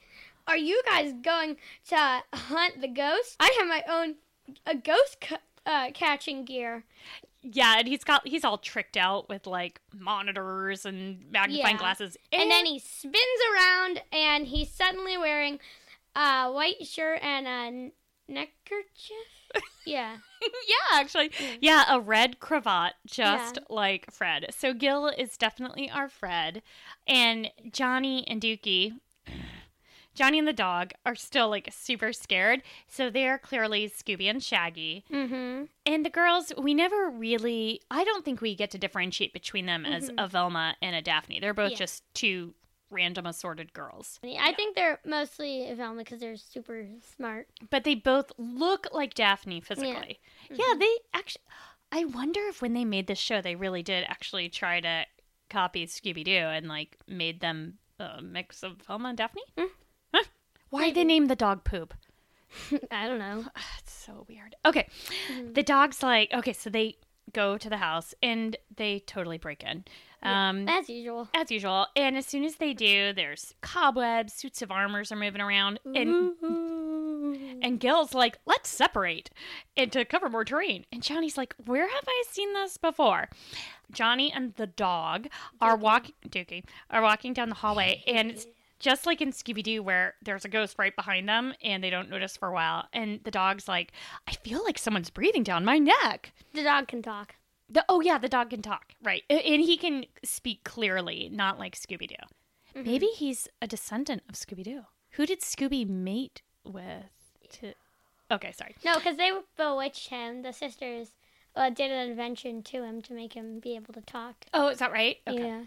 "Are 0.48 0.56
you 0.56 0.82
guys 0.84 1.12
going 1.22 1.56
to 1.90 2.22
hunt 2.34 2.80
the 2.80 2.88
ghost? 2.88 3.36
I 3.38 3.54
have 3.60 3.68
my 3.68 3.84
own 3.88 4.16
a 4.66 4.74
ghost 4.74 5.20
ca- 5.20 5.38
uh, 5.64 5.90
catching 5.94 6.44
gear." 6.44 6.82
yeah, 7.42 7.76
and 7.78 7.86
he's 7.86 8.02
got 8.02 8.26
he's 8.26 8.44
all 8.44 8.58
tricked 8.58 8.96
out 8.96 9.28
with 9.28 9.46
like 9.46 9.80
monitors 9.96 10.84
and 10.84 11.30
magnifying 11.30 11.76
Yeah. 11.76 11.80
glasses. 11.80 12.16
And 12.32 12.50
then 12.50 12.66
he 12.66 12.80
spins 12.80 13.40
around, 13.54 14.02
and 14.10 14.48
he's 14.48 14.68
suddenly 14.68 15.16
wearing 15.16 15.60
a 16.16 16.50
white 16.50 16.84
shirt 16.88 17.20
and 17.22 17.46
a 17.46 17.92
neckerchief. 18.32 19.39
Yeah. 19.86 20.16
yeah, 20.42 21.00
actually. 21.00 21.30
Yeah, 21.60 21.84
a 21.88 22.00
red 22.00 22.40
cravat, 22.40 22.94
just 23.06 23.56
Yeah. 23.56 23.62
like 23.68 24.10
Fred. 24.10 24.46
So 24.56 24.72
Gil 24.74 25.08
is 25.08 25.36
definitely 25.36 25.90
our 25.90 26.08
Fred. 26.08 26.62
And 27.06 27.50
Johnny 27.72 28.24
and 28.28 28.40
Dookie, 28.40 28.92
Johnny 30.14 30.38
and 30.38 30.48
the 30.48 30.52
dog, 30.52 30.92
are 31.06 31.14
still 31.14 31.48
like 31.48 31.68
super 31.72 32.12
scared. 32.12 32.62
So 32.88 33.10
they're 33.10 33.38
clearly 33.38 33.88
Scooby 33.88 34.28
and 34.28 34.42
Shaggy. 34.42 35.04
Mm-hmm. 35.10 35.64
And 35.86 36.04
the 36.04 36.10
girls, 36.10 36.52
we 36.58 36.74
never 36.74 37.08
really, 37.08 37.80
I 37.90 38.04
don't 38.04 38.24
think 38.24 38.40
we 38.40 38.54
get 38.54 38.70
to 38.72 38.78
differentiate 38.78 39.32
between 39.32 39.66
them 39.66 39.86
as 39.86 40.10
a 40.18 40.26
Velma 40.28 40.76
and 40.82 40.94
a 40.96 41.02
Daphne. 41.02 41.40
They're 41.40 41.54
both 41.54 41.72
Yeah. 41.72 41.76
just 41.78 42.02
two 42.14 42.54
random 42.90 43.26
assorted 43.26 43.72
girls. 43.72 44.18
I 44.24 44.52
think 44.52 44.76
they're 44.76 45.00
mostly 45.04 45.72
Velma 45.74 45.98
because 45.98 46.20
they're 46.20 46.36
super 46.36 46.86
smart. 47.16 47.48
But 47.70 47.84
they 47.84 47.94
both 47.94 48.32
look 48.38 48.88
like 48.92 49.14
Daphne 49.14 49.60
physically. 49.60 50.18
Yeah, 50.50 50.56
mm-hmm. 50.56 50.78
they 50.78 50.96
actually. 51.14 51.42
I 51.92 52.04
wonder 52.04 52.40
if 52.48 52.62
when 52.62 52.74
they 52.74 52.84
made 52.84 53.08
this 53.08 53.18
show, 53.18 53.40
they 53.40 53.56
really 53.56 53.82
did 53.82 54.04
actually 54.06 54.48
try 54.48 54.80
to 54.80 55.06
copy 55.48 55.86
Scooby 55.86 56.24
Doo 56.24 56.32
and 56.32 56.68
like 56.68 56.96
made 57.08 57.40
them 57.40 57.78
a 57.98 58.22
mix 58.22 58.62
of 58.62 58.76
Velma 58.86 59.10
and 59.10 59.18
Daphne. 59.18 59.42
Hmm. 59.58 59.64
Huh? 60.14 60.24
Why 60.70 60.86
did 60.86 60.94
they 60.94 61.04
name 61.04 61.26
the 61.26 61.36
dog 61.36 61.64
Poop? 61.64 61.94
I 62.90 63.06
don't 63.08 63.18
know. 63.18 63.44
That's 63.54 63.92
so 63.92 64.24
weird. 64.28 64.54
Okay, 64.64 64.88
mm-hmm. 65.32 65.52
the 65.52 65.62
dog's 65.62 66.02
like 66.02 66.32
okay, 66.32 66.52
so 66.52 66.70
they 66.70 66.96
go 67.32 67.58
to 67.58 67.68
the 67.68 67.76
house 67.76 68.14
and 68.22 68.56
they 68.74 69.00
totally 69.00 69.38
break 69.38 69.62
in. 69.62 69.84
Um, 70.22 70.68
As 70.68 70.88
usual. 70.88 71.28
as 71.34 71.50
usual. 71.50 71.86
And 71.96 72.16
as 72.16 72.26
soon 72.26 72.44
as 72.44 72.56
they 72.56 72.74
do, 72.74 73.12
there's 73.12 73.54
cobwebs, 73.62 74.34
suits 74.34 74.60
of 74.62 74.70
armors 74.70 75.10
are 75.10 75.16
moving 75.16 75.40
around, 75.40 75.80
and 75.84 76.32
and 77.62 77.80
Gil's 77.80 78.14
like, 78.14 78.38
"Let's 78.46 78.68
separate," 78.68 79.30
and 79.76 79.90
to 79.92 80.04
cover 80.04 80.28
more 80.28 80.44
terrain. 80.44 80.84
And 80.92 81.02
Johnny's 81.02 81.36
like, 81.38 81.54
"Where 81.64 81.88
have 81.88 82.04
I 82.06 82.24
seen 82.28 82.52
this 82.54 82.76
before?" 82.76 83.28
Johnny 83.92 84.32
and 84.32 84.54
the 84.54 84.66
dog 84.66 85.28
are 85.60 85.76
walking. 85.76 86.14
Dookie 86.28 86.64
are 86.90 87.02
walking 87.02 87.32
down 87.32 87.48
the 87.48 87.54
hallway, 87.56 88.02
and 88.06 88.30
it's 88.30 88.46
just 88.78 89.04
like 89.06 89.20
in 89.20 89.30
Scooby 89.32 89.62
Doo, 89.62 89.82
where 89.82 90.14
there's 90.22 90.44
a 90.44 90.48
ghost 90.48 90.76
right 90.78 90.94
behind 90.96 91.28
them, 91.28 91.54
and 91.62 91.82
they 91.84 91.90
don't 91.90 92.08
notice 92.10 92.36
for 92.36 92.48
a 92.48 92.52
while. 92.52 92.86
And 92.92 93.20
the 93.24 93.30
dog's 93.30 93.68
like, 93.68 93.92
"I 94.26 94.32
feel 94.32 94.62
like 94.64 94.78
someone's 94.78 95.10
breathing 95.10 95.42
down 95.42 95.64
my 95.64 95.78
neck." 95.78 96.32
The 96.54 96.62
dog 96.62 96.88
can 96.88 97.02
talk. 97.02 97.34
The, 97.70 97.84
oh 97.88 98.00
yeah, 98.00 98.18
the 98.18 98.28
dog 98.28 98.50
can 98.50 98.62
talk, 98.62 98.94
right? 99.02 99.22
And 99.30 99.62
he 99.62 99.76
can 99.76 100.06
speak 100.24 100.64
clearly, 100.64 101.28
not 101.32 101.58
like 101.58 101.76
Scooby 101.76 102.08
Doo. 102.08 102.16
Maybe 102.74 103.06
he's 103.06 103.48
a 103.62 103.66
descendant 103.66 104.22
of 104.28 104.34
Scooby 104.34 104.64
Doo. 104.64 104.82
Who 105.12 105.26
did 105.26 105.40
Scooby 105.40 105.86
mate 105.88 106.42
with? 106.64 107.32
To... 107.60 107.74
Okay, 108.30 108.52
sorry. 108.52 108.74
No, 108.84 108.94
because 108.96 109.16
they 109.16 109.30
bewitched 109.56 110.08
him. 110.08 110.42
The 110.42 110.52
sisters 110.52 111.10
uh, 111.56 111.70
did 111.70 111.90
an 111.90 112.10
invention 112.10 112.62
to 112.62 112.84
him 112.84 113.02
to 113.02 113.12
make 113.12 113.34
him 113.34 113.58
be 113.58 113.74
able 113.74 113.92
to 113.94 114.00
talk. 114.00 114.44
Oh, 114.54 114.68
is 114.68 114.78
that 114.78 114.92
right? 114.92 115.18
Okay. 115.26 115.40
Yeah. 115.40 115.62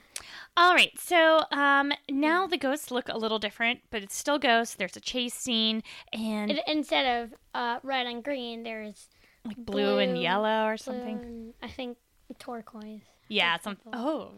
All 0.56 0.74
right. 0.74 0.98
So 0.98 1.44
um, 1.52 1.92
now 2.10 2.48
the 2.48 2.58
ghosts 2.58 2.92
look 2.92 3.10
a 3.10 3.18
little 3.18 3.40
different, 3.40 3.82
but 3.90 4.02
it's 4.02 4.16
still 4.16 4.40
ghosts. 4.40 4.76
There's 4.76 4.96
a 4.96 5.02
chase 5.02 5.34
scene 5.34 5.84
and 6.12 6.52
It, 6.52 6.64
instead 6.68 7.24
of 7.24 7.34
uh, 7.54 7.80
red 7.84 8.08
and 8.08 8.24
green, 8.24 8.64
there's 8.64 9.10
like 9.46 9.58
blue, 9.58 9.98
and 10.00 10.18
yellow 10.22 10.66
or 10.66 10.78
something. 10.78 11.54
I 11.62 11.68
think 11.68 11.98
turquoise. 12.40 13.02
Yeah, 13.30 13.58
some. 13.60 13.78
Oh, 13.92 14.32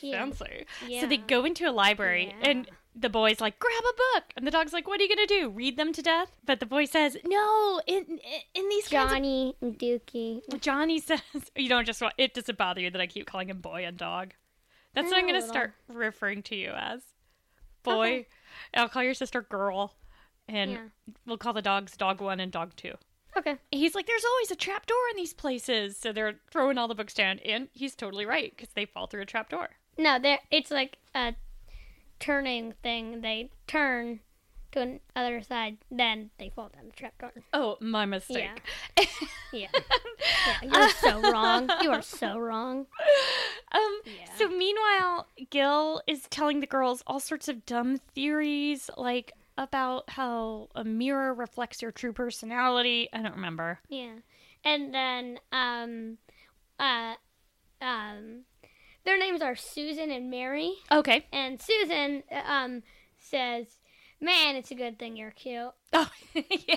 Yeah. 0.00 0.18
fancy. 0.18 0.66
Yeah. 0.86 1.00
So 1.02 1.06
they 1.06 1.16
go 1.16 1.44
into 1.44 1.68
a 1.68 1.72
library 1.72 2.34
and 2.42 2.68
the 2.94 3.08
boy's 3.08 3.40
like, 3.40 3.58
grab 3.58 3.72
a 3.82 3.94
book. 4.18 4.24
And 4.36 4.46
the 4.46 4.50
dog's 4.50 4.72
like, 4.72 4.86
what 4.86 5.00
are 5.00 5.04
you 5.04 5.14
going 5.14 5.26
to 5.26 5.34
do? 5.40 5.48
Read 5.48 5.76
them 5.76 5.92
to 5.94 6.02
death? 6.02 6.36
But 6.44 6.60
the 6.60 6.66
boy 6.66 6.84
says, 6.84 7.16
no, 7.24 7.80
in, 7.86 8.18
in 8.54 8.68
these 8.68 8.88
kinds 8.88 9.10
Johnny 9.12 9.56
and 9.62 9.78
Dookie. 9.78 10.60
Johnny 10.60 10.98
says, 10.98 11.20
you 11.56 11.68
don't 11.68 11.86
just 11.86 12.02
want, 12.02 12.14
it 12.18 12.34
doesn't 12.34 12.58
bother 12.58 12.80
you 12.80 12.90
that 12.90 13.00
I 13.00 13.06
keep 13.06 13.26
calling 13.26 13.48
him 13.48 13.60
boy 13.60 13.84
and 13.86 13.96
dog. 13.96 14.34
That's 14.94 15.08
what 15.08 15.16
I'm 15.16 15.22
going 15.22 15.34
to 15.34 15.40
little. 15.40 15.48
start 15.54 15.72
referring 15.88 16.42
to 16.44 16.56
you 16.56 16.70
as. 16.76 17.00
Boy. 17.82 18.06
Okay. 18.06 18.26
I'll 18.74 18.88
call 18.88 19.02
your 19.04 19.14
sister 19.14 19.40
girl. 19.40 19.94
And 20.48 20.72
Yeah. 20.72 20.78
we'll 21.24 21.38
call 21.38 21.52
the 21.54 21.62
dogs 21.62 21.96
dog 21.96 22.20
one 22.20 22.40
and 22.40 22.52
dog 22.52 22.76
two. 22.76 22.94
Okay. 23.36 23.56
He's 23.70 23.94
like, 23.94 24.06
there's 24.06 24.24
always 24.24 24.50
a 24.50 24.56
trap 24.56 24.86
door 24.86 24.98
in 25.10 25.16
these 25.16 25.32
places. 25.32 25.96
So 25.96 26.12
they're 26.12 26.34
throwing 26.50 26.78
all 26.78 26.88
the 26.88 26.94
books 26.94 27.14
down. 27.14 27.38
And 27.40 27.68
he's 27.72 27.94
totally 27.94 28.26
right 28.26 28.52
because 28.54 28.72
they 28.74 28.84
fall 28.84 29.06
through 29.06 29.22
a 29.22 29.26
trap 29.26 29.48
door. 29.48 29.70
No, 29.98 30.18
there. 30.18 30.38
It's 30.50 30.70
like 30.70 30.98
a 31.14 31.34
turning 32.20 32.74
thing. 32.82 33.20
They 33.22 33.50
turn 33.66 34.20
to 34.72 34.98
another 35.14 35.42
side, 35.42 35.76
then 35.90 36.30
they 36.38 36.48
fall 36.48 36.70
down 36.74 36.86
the 36.86 36.92
trap 36.96 37.18
door. 37.18 37.30
Oh, 37.52 37.76
my 37.80 38.04
mistake. 38.06 38.48
Yeah. 38.96 39.04
Yeah. 39.52 39.66
yeah. 39.74 40.62
You're 40.62 40.88
so 40.88 41.30
wrong. 41.30 41.68
You 41.82 41.90
are 41.90 42.00
so 42.00 42.38
wrong. 42.38 42.86
Um, 43.70 44.00
Yeah. 44.06 44.34
So 44.38 44.48
meanwhile, 44.48 45.26
Gil 45.50 46.00
is 46.06 46.22
telling 46.30 46.60
the 46.60 46.66
girls 46.66 47.02
all 47.06 47.20
sorts 47.20 47.48
of 47.48 47.66
dumb 47.66 47.98
theories, 48.14 48.88
like 48.96 49.32
about 49.56 50.10
how 50.10 50.68
a 50.74 50.84
mirror 50.84 51.34
reflects 51.34 51.82
your 51.82 51.92
true 51.92 52.12
personality. 52.12 53.08
I 53.12 53.22
don't 53.22 53.34
remember. 53.34 53.78
Yeah. 53.88 54.14
And 54.64 54.94
then 54.94 55.38
um 55.50 56.18
uh 56.78 57.14
um 57.80 58.42
their 59.04 59.18
names 59.18 59.42
are 59.42 59.56
Susan 59.56 60.10
and 60.10 60.30
Mary. 60.30 60.74
Okay. 60.90 61.26
And 61.32 61.60
Susan 61.60 62.22
um 62.46 62.82
says, 63.18 63.66
"Man, 64.20 64.56
it's 64.56 64.70
a 64.70 64.74
good 64.76 64.98
thing 64.98 65.16
you're 65.16 65.30
cute." 65.32 65.72
Oh, 65.94 66.10
yeah. 66.34 66.76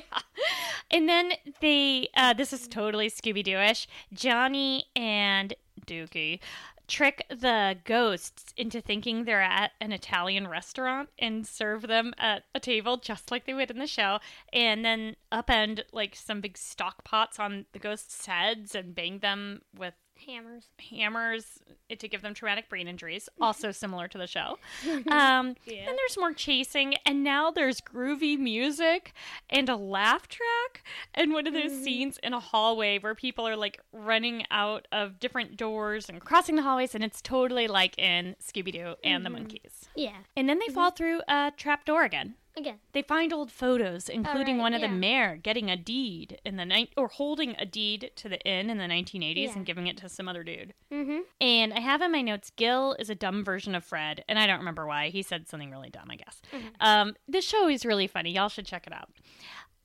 And 0.92 1.08
then 1.08 1.32
they, 1.62 2.10
uh, 2.18 2.34
this 2.34 2.52
is 2.52 2.68
totally 2.68 3.10
Scooby 3.10 3.46
Doo-ish. 3.46 3.88
Johnny 4.14 4.88
and 4.94 5.54
Dookie 5.88 6.42
trick 6.88 7.26
the 7.30 7.78
ghosts 7.84 8.54
into 8.58 8.82
thinking 8.82 9.24
they're 9.24 9.42
at 9.42 9.72
an 9.80 9.92
Italian 9.92 10.48
restaurant 10.48 11.10
and 11.20 11.46
serve 11.46 11.84
them 11.84 12.14
at 12.18 12.44
a 12.54 12.60
table 12.60 12.98
just 12.98 13.32
like 13.32 13.46
they 13.46 13.54
would 13.54 13.72
in 13.72 13.80
the 13.80 13.88
show, 13.88 14.20
and 14.54 14.86
then 14.86 15.16
upend 15.32 15.84
like 15.92 16.16
some 16.16 16.42
big 16.42 16.58
stock 16.58 17.04
pots 17.04 17.40
on 17.40 17.66
the 17.72 17.80
ghosts' 17.80 18.26
heads 18.26 18.76
and 18.76 18.96
bang 18.96 19.20
them 19.20 19.62
with 19.78 19.94
Hammers. 20.28 20.66
hammers 20.90 21.60
to 21.90 22.08
give 22.08 22.22
them 22.22 22.34
traumatic 22.34 22.70
brain 22.70 22.88
injuries, 22.88 23.30
also 23.42 23.72
similar 23.72 24.08
to 24.08 24.18
the 24.18 24.28
show. 24.28 24.58
Um, 25.08 25.56
Yeah. 25.66 25.86
Then 25.86 25.96
there's 25.96 26.18
more 26.18 26.34
chasing, 26.34 26.96
and 27.06 27.24
now 27.24 27.52
there's 27.52 27.82
groovy 27.82 28.38
music 28.38 29.14
and 29.50 29.70
a 29.70 29.76
laugh 29.76 30.28
track, 30.28 30.84
and 31.14 31.32
one 31.32 31.48
of 31.48 31.54
those 31.54 31.72
mm-hmm. 31.72 31.84
scenes 31.84 32.20
in 32.24 32.34
a 32.34 32.40
hallway 32.40 33.00
where 33.00 33.16
people 33.16 33.48
are 33.48 33.56
like 33.56 33.80
running 33.92 34.46
out 34.52 34.88
of 34.92 35.20
different 35.20 35.58
doors 35.58 36.10
and 36.10 36.22
crossing 36.22 36.56
the 36.56 36.62
hallways, 36.62 36.96
and 36.96 37.04
it's 37.04 37.22
totally 37.22 37.68
like 37.68 37.98
in 37.98 38.36
Scooby 38.42 38.72
Doo 38.72 38.96
and 39.04 39.26
the 39.26 39.30
mm-hmm. 39.30 39.40
Monkeys. 39.40 39.90
Yeah. 39.96 40.18
And 40.36 40.50
then 40.50 40.60
they 40.60 40.66
mm-hmm. 40.66 40.76
fall 40.76 40.92
through 40.92 41.22
a 41.28 41.52
trap 41.56 41.86
door 41.86 42.04
again. 42.04 42.36
Again. 42.58 42.80
They 42.94 43.02
find 43.02 43.34
old 43.34 43.52
photos, 43.52 44.08
including 44.08 44.56
right, 44.56 44.62
one 44.62 44.74
of 44.74 44.82
yeah. 44.82 44.88
the 44.88 44.94
mayor 44.94 45.36
getting 45.36 45.70
a 45.70 45.76
deed 45.76 46.40
in 46.46 46.56
the 46.56 46.66
night 46.66 46.90
or 46.96 47.08
holding 47.10 47.56
a 47.60 47.66
deed 47.66 48.12
to 48.16 48.30
the 48.30 48.40
inn 48.42 48.70
in 48.70 48.78
the 48.78 48.86
1980s 48.86 49.36
Yeah. 49.36 49.54
and 49.56 49.66
giving 49.66 49.88
it 49.88 49.98
to 49.98 50.10
some 50.10 50.30
other 50.30 50.44
dude. 50.44 50.74
Mm-hmm. 50.92 51.20
And 51.42 51.74
I 51.74 51.82
have 51.82 52.02
in 52.02 52.12
my 52.12 52.22
notes, 52.22 52.52
Gil 52.56 52.96
is 52.98 53.10
a 53.10 53.16
dumb 53.16 53.44
version 53.44 53.76
of 53.76 53.84
Fred, 53.84 54.24
and 54.30 54.40
I 54.40 54.48
don't 54.48 54.60
remember 54.60 54.86
why. 54.88 55.10
He 55.10 55.22
said 55.22 55.48
something 55.50 55.70
really 55.70 55.90
dumb, 55.90 56.08
I 56.10 56.16
guess. 56.16 56.42
Mm-hmm. 56.54 56.68
Um, 56.80 57.16
this 57.28 57.44
show 57.46 57.68
is 57.68 57.86
really 57.86 58.08
funny. 58.08 58.32
Y'all 58.32 58.50
should 58.50 58.66
check 58.66 58.88
it 58.88 58.94
out. 58.94 59.10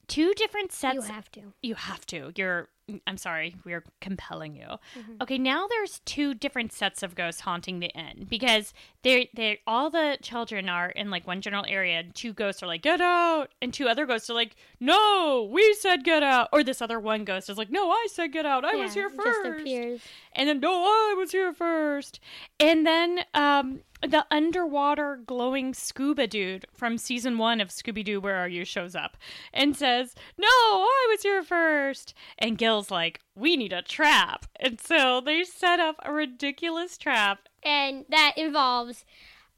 Two 0.06 0.32
different 0.34 0.72
sets. 0.72 0.94
You 0.94 1.02
have 1.02 1.30
to. 1.32 1.40
You 1.62 1.74
have 1.76 2.06
to. 2.06 2.32
You're. 2.36 2.68
I'm 3.06 3.16
sorry. 3.16 3.56
We're 3.64 3.84
compelling 4.00 4.54
you. 4.54 4.66
Mm-hmm. 4.66 5.22
Okay. 5.22 5.38
Now 5.38 5.66
there's 5.66 6.00
two 6.04 6.34
different 6.34 6.72
sets 6.72 7.02
of 7.02 7.14
ghosts 7.14 7.42
haunting 7.42 7.80
the 7.80 7.88
inn 7.88 8.26
because 8.28 8.72
they 9.02 9.30
they 9.34 9.60
all 9.66 9.90
the 9.90 10.18
children 10.22 10.68
are 10.68 10.90
in 10.90 11.10
like 11.10 11.26
one 11.26 11.40
general 11.40 11.64
area. 11.68 12.00
And 12.00 12.14
two 12.14 12.32
ghosts 12.32 12.62
are 12.62 12.66
like 12.66 12.82
get 12.82 13.00
out, 13.00 13.48
and 13.60 13.72
two 13.72 13.88
other 13.88 14.06
ghosts 14.06 14.30
are 14.30 14.34
like 14.34 14.56
no, 14.80 15.48
we 15.52 15.74
said 15.74 16.04
get 16.04 16.22
out. 16.22 16.48
Or 16.52 16.64
this 16.64 16.80
other 16.80 16.98
one 16.98 17.24
ghost 17.24 17.50
is 17.50 17.58
like 17.58 17.70
no, 17.70 17.90
I 17.90 18.06
said 18.10 18.32
get 18.32 18.46
out. 18.46 18.64
I 18.64 18.74
was 18.76 18.94
here 18.94 19.10
first. 19.10 19.44
Just 19.44 19.60
appears. 19.60 20.00
And 20.34 20.48
then 20.48 20.60
no, 20.60 20.72
I 20.72 21.14
was 21.18 21.32
here 21.32 21.52
first. 21.52 22.18
And 22.58 22.86
then 22.86 23.20
um 23.34 23.80
the 24.02 24.24
underwater 24.30 25.20
glowing 25.26 25.74
scuba 25.74 26.26
dude 26.26 26.64
from 26.72 26.96
season 26.96 27.36
one 27.36 27.60
of 27.60 27.68
Scooby 27.68 28.02
Doo 28.02 28.18
Where 28.18 28.36
Are 28.36 28.48
You 28.48 28.64
shows 28.64 28.94
up 28.96 29.18
and 29.52 29.76
says, 29.76 30.14
No, 30.38 30.46
I 30.48 31.06
was 31.10 31.22
here 31.22 31.42
first. 31.42 32.14
And 32.38 32.56
Gil's 32.56 32.90
like, 32.90 33.20
We 33.34 33.58
need 33.58 33.74
a 33.74 33.82
trap. 33.82 34.46
And 34.58 34.80
so 34.80 35.20
they 35.20 35.44
set 35.44 35.80
up 35.80 35.96
a 36.02 36.12
ridiculous 36.12 36.96
trap. 36.96 37.40
and 37.62 38.06
that 38.08 38.32
involves 38.38 39.04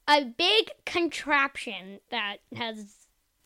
a 0.08 0.24
big 0.24 0.72
contraption 0.84 2.00
that 2.10 2.38
has 2.56 3.01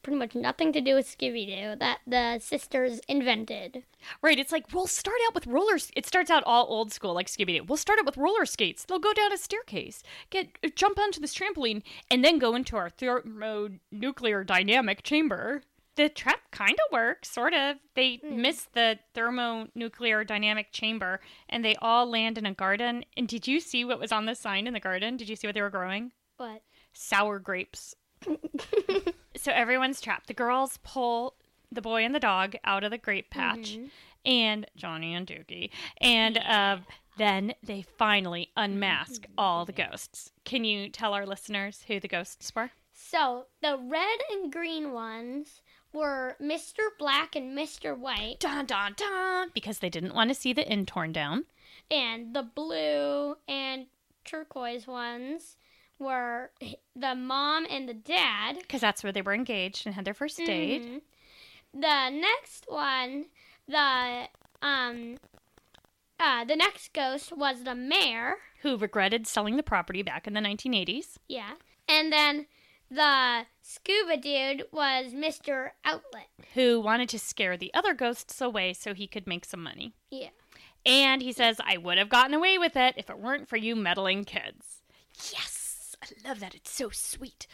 pretty 0.07 0.19
much 0.21 0.37
nothing 0.37 0.73
to 0.73 0.81
do 0.81 0.95
with 0.95 1.05
Scooby 1.05 1.47
Doo 1.47 1.75
that 1.81 1.99
the 2.07 2.39
sisters 2.39 3.01
invented. 3.09 3.83
Right, 4.23 4.39
it's 4.39 4.53
like 4.53 4.73
we'll 4.73 4.87
start 4.87 5.17
out 5.27 5.35
with 5.35 5.49
rollers. 5.49 5.91
It 5.97 6.07
starts 6.07 6.31
out 6.31 6.45
all 6.47 6.65
old 6.69 6.93
school, 6.93 7.13
like 7.13 7.27
Scooby 7.27 7.57
Doo. 7.57 7.65
We'll 7.65 7.77
start 7.77 7.99
out 7.99 8.07
with 8.07 8.17
roller 8.17 8.47
skates. 8.47 8.85
They'll 8.85 9.01
go 9.01 9.13
down 9.13 9.33
a 9.33 9.37
staircase, 9.37 10.05
get 10.31 10.47
uh, 10.65 10.69
jump 10.77 11.01
onto 11.01 11.21
this 11.21 11.35
trampoline, 11.35 11.83
and 12.09 12.25
then 12.25 12.39
go 12.39 12.55
into 12.55 12.77
our 12.77 12.89
thermonuclear 12.89 14.45
dynamic 14.45 15.03
chamber. 15.03 15.63
The 15.97 16.09
trap 16.09 16.53
kind 16.53 16.79
of 16.87 16.93
works, 16.93 17.29
sort 17.29 17.53
of. 17.53 17.79
They 17.97 18.21
hmm. 18.25 18.41
miss 18.41 18.69
the 18.75 19.01
thermonuclear 19.13 20.23
dynamic 20.23 20.71
chamber, 20.71 21.19
and 21.49 21.65
they 21.65 21.75
all 21.83 22.09
land 22.09 22.39
in 22.39 22.47
a 22.47 22.55
garden. 22.55 23.05
And 23.17 23.27
did 23.27 23.49
you 23.49 23.59
see 23.59 23.85
what 23.85 23.99
was 23.99 24.13
on 24.13 24.27
the 24.27 24.37
sign 24.37 24.69
in 24.69 24.73
the 24.73 24.79
garden? 24.79 25.17
Did 25.17 25.29
you 25.29 25.35
see 25.35 25.49
what 25.49 25.55
they 25.55 25.63
were 25.63 25.71
growing? 25.71 26.13
What? 26.37 26.63
sour 26.93 27.39
grapes. 27.39 27.95
so 29.37 29.53
everyone's 29.53 30.01
trapped. 30.01 30.27
The 30.27 30.35
girls 30.35 30.79
pull 30.83 31.35
the 31.71 31.83
boy 31.83 32.05
and 32.05 32.15
the 32.15 32.21
dog 32.21 32.55
out 32.65 32.85
of 32.85 32.91
the 32.91 32.99
grape 32.99 33.31
patch, 33.31 33.79
and 34.25 34.67
Johnny 34.77 35.15
and 35.15 35.27
Dookie, 35.27 35.71
and 36.01 36.39
uh, 36.39 36.79
then 37.17 37.55
they 37.63 37.83
finally 37.83 38.51
unmask 38.57 39.25
all 39.37 39.65
the 39.65 39.73
ghosts. 39.73 40.31
Can 40.45 40.65
you 40.65 40.89
tell 40.89 41.13
our 41.15 41.27
listeners 41.27 41.85
who 41.89 42.01
the 42.01 42.09
ghosts 42.09 42.53
were? 42.55 42.71
so 42.99 43.45
the 43.63 43.79
red 43.79 44.19
and 44.33 44.51
green 44.51 44.93
ones 44.93 45.61
were 45.93 46.35
Mr. 46.43 46.79
Black 46.99 47.37
and 47.37 47.57
Mr. 47.57 47.97
White, 47.97 48.41
Dun 48.41 48.65
dun 48.67 48.95
dun! 48.97 49.51
Because 49.55 49.79
they 49.81 49.91
didn't 49.91 50.15
want 50.15 50.29
to 50.31 50.35
see 50.35 50.53
the 50.53 50.67
inn 50.67 50.87
torn 50.87 51.13
down. 51.13 51.45
and 51.91 52.35
the 52.35 52.43
blue 52.43 53.37
and 53.47 53.87
turquoise 54.25 54.87
ones 54.87 55.57
were 55.99 56.51
the 56.95 57.15
mom 57.15 57.67
and 57.71 57.89
the 57.89 57.95
dad. 57.95 58.59
Because 58.61 58.81
that's 58.81 59.03
where 59.03 59.13
they 59.13 59.23
were 59.23 59.35
engaged 59.35 59.87
and 59.87 59.95
had 59.95 60.05
their 60.05 60.15
first 60.15 60.37
date. 60.39 60.83
Mhm. 60.83 61.01
The 61.75 62.11
next 62.11 62.67
one, 62.69 63.27
the 63.69 64.29
um, 64.63 65.17
uh, 66.19 66.45
the 66.45 66.57
next 66.57 66.93
ghost 66.93 67.33
was 67.37 67.65
the 67.65 67.75
mayor. 67.75 68.37
Who 68.63 68.77
regretted 68.77 69.27
selling 69.27 69.57
the 69.57 69.63
property 69.63 70.03
back 70.03 70.27
in 70.27 70.33
the 70.33 70.41
1980s. 70.41 71.19
Yeah, 71.29 71.53
and 71.89 72.13
then 72.13 72.47
the 72.91 73.47
scuba 73.63 74.17
dude 74.17 74.65
was 74.73 75.13
Mister 75.13 75.75
Outlet. 75.85 76.29
Who 76.55 76.81
wanted 76.81 77.09
to 77.11 77.19
scare 77.19 77.57
the 77.57 77.73
other 77.75 77.93
ghosts 77.95 78.41
away 78.41 78.73
so 78.73 78.95
he 78.95 79.07
could 79.07 79.27
make 79.27 79.45
some 79.45 79.63
money. 79.63 79.93
Yeah, 80.11 80.31
And 80.87 81.21
he 81.21 81.33
says, 81.33 81.61
I 81.65 81.77
would 81.77 81.99
have 81.99 82.09
gotten 82.09 82.33
away 82.33 82.57
with 82.59 82.77
it 82.77 82.95
if 82.97 83.11
it 83.11 83.19
weren't 83.19 83.49
for 83.49 83.57
you 83.57 83.77
meddling 83.77 84.25
kids. 84.25 84.83
Yes! 85.33 85.56
I 86.03 86.29
love 86.29 86.41
that. 86.41 86.55
It's 86.55 86.71
so 86.71 86.91
sweet. 86.91 87.47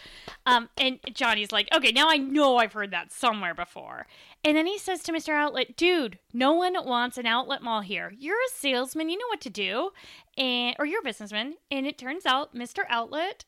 Um, 0.47 0.69
and 0.77 0.99
Johnny's 1.15 1.53
like, 1.53 1.69
okay, 1.75 1.93
now 1.93 2.09
I 2.11 2.17
know 2.17 2.57
I've 2.59 2.73
heard 2.73 2.91
that 2.91 3.13
somewhere 3.13 3.55
before. 3.55 4.07
And 4.45 4.57
then 4.57 4.67
he 4.67 4.79
says 4.79 5.03
to 5.05 5.13
Mr. 5.13 5.31
Outlet, 5.31 5.77
dude, 5.77 6.19
no 6.33 6.53
one 6.53 6.75
wants 6.85 7.17
an 7.19 7.27
outlet 7.27 7.63
mall 7.63 7.81
here. 7.83 8.13
You're 8.19 8.37
a 8.37 8.51
salesman, 8.53 9.09
you 9.11 9.17
know 9.19 9.29
what 9.29 9.41
to 9.43 9.51
do. 9.51 9.91
And 10.37 10.75
or 10.79 10.87
you're 10.87 11.01
a 11.01 11.05
businessman. 11.05 11.55
And 11.71 11.87
it 11.87 11.99
turns 11.99 12.27
out 12.27 12.55
Mr. 12.55 12.81
Outlet, 12.89 13.45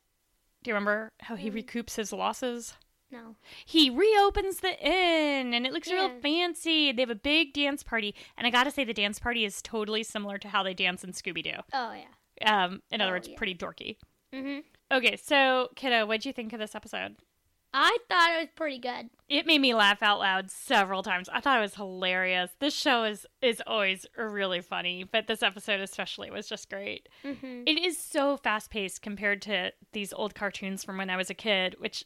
do 0.63 0.71
you 0.71 0.75
remember 0.75 1.13
how 1.23 1.37
he 1.37 1.51
recoups 1.51 1.97
his 1.97 2.13
losses? 2.13 2.75
no, 3.11 3.37
he 3.65 3.91
reopens 3.91 4.59
the 4.59 4.77
inn 4.85 5.55
and 5.55 5.65
it 5.67 5.73
looks 5.73 5.89
real 5.89 6.11
fancy. 6.21 6.91
They 6.91 7.03
have 7.03 7.11
a 7.11 7.15
big 7.15 7.53
dance 7.53 7.85
party, 7.85 8.13
and 8.37 8.45
I 8.45 8.51
gotta 8.51 8.73
say, 8.73 8.83
the 8.83 8.93
dance 8.95 9.21
party 9.21 9.45
is 9.45 9.63
totally 9.63 10.03
similar 10.03 10.37
to 10.39 10.49
how 10.49 10.65
they 10.65 10.75
dance 10.75 11.05
in 11.05 11.13
Scooby 11.13 11.45
Doo. 11.45 11.61
oh 11.73 11.93
yeah. 11.95 12.65
Um, 12.65 12.83
in 12.91 13.01
other 13.01 13.13
Oh, 13.13 13.15
words, 13.15 13.29
yeah. 13.29 13.37
pretty 13.37 13.55
dorky. 13.55 13.99
hmm 14.33 14.61
Okay, 14.95 15.17
so 15.17 15.71
kiddo, 15.75 16.07
what'd 16.07 16.25
you 16.25 16.33
think 16.33 16.53
of 16.53 16.61
this 16.61 16.75
episode? 16.75 17.17
I 17.77 17.99
thought 18.09 18.31
it 18.37 18.39
was 18.39 18.49
pretty 18.55 18.79
good. 18.79 19.11
It 19.29 19.47
made 19.47 19.61
me 19.61 19.75
laugh 19.75 20.01
out 20.01 20.21
loud 20.21 20.49
several 20.49 21.03
times. 21.03 21.29
I 21.29 21.41
thought 21.41 21.59
it 21.59 21.63
was 21.63 21.75
hilarious. 21.75 22.53
This 22.61 22.73
show 22.73 23.03
is 23.03 23.27
is 23.43 23.61
always 23.67 24.07
really 24.17 24.61
funny, 24.61 25.03
but 25.03 25.27
this 25.27 25.43
episode 25.43 25.81
especially 25.81 26.31
was 26.31 26.49
just 26.49 26.71
great. 26.71 27.09
hmm 27.23 27.65
It 27.67 27.77
is 27.85 27.99
so 27.99 28.37
fast 28.37 28.71
paced 28.71 29.03
compared 29.03 29.43
to 29.43 29.73
these 29.93 30.13
old 30.13 30.37
cartoons 30.37 30.85
from 30.85 30.99
when 30.99 31.11
I 31.11 31.17
was 31.17 31.31
a 31.31 31.35
kid, 31.35 31.75
which 31.81 32.05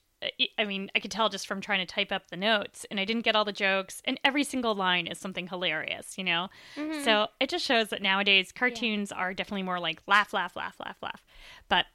I 0.59 0.65
mean, 0.65 0.91
I 0.97 1.01
could 1.01 1.11
tell 1.13 1.29
just 1.29 1.47
from 1.47 1.61
trying 1.61 1.79
to 1.79 1.87
type 1.87 2.11
up 2.11 2.29
the 2.29 2.37
notes, 2.37 2.85
and 2.91 2.99
I 2.99 3.05
didn't 3.05 3.23
get 3.23 3.37
all 3.37 3.45
the 3.45 3.53
jokes, 3.53 4.03
and 4.05 4.19
every 4.25 4.43
single 4.43 4.75
line 4.75 5.07
is 5.07 5.19
something 5.19 5.47
hilarious, 5.47 6.19
you 6.19 6.25
know? 6.25 6.49
Mm-hmm. 6.77 7.05
So 7.05 7.29
it 7.39 7.51
just 7.51 7.65
shows 7.65 7.91
that 7.91 8.03
nowadays 8.03 8.51
cartoons 8.51 9.13
are 9.13 9.33
definitely 9.33 9.63
more 9.63 9.79
like 9.79 10.03
laugh, 10.09 10.33
laugh, 10.33 10.57
laugh, 10.57 10.75
laugh, 10.81 10.97
laugh. 11.03 11.25
But 11.69 11.87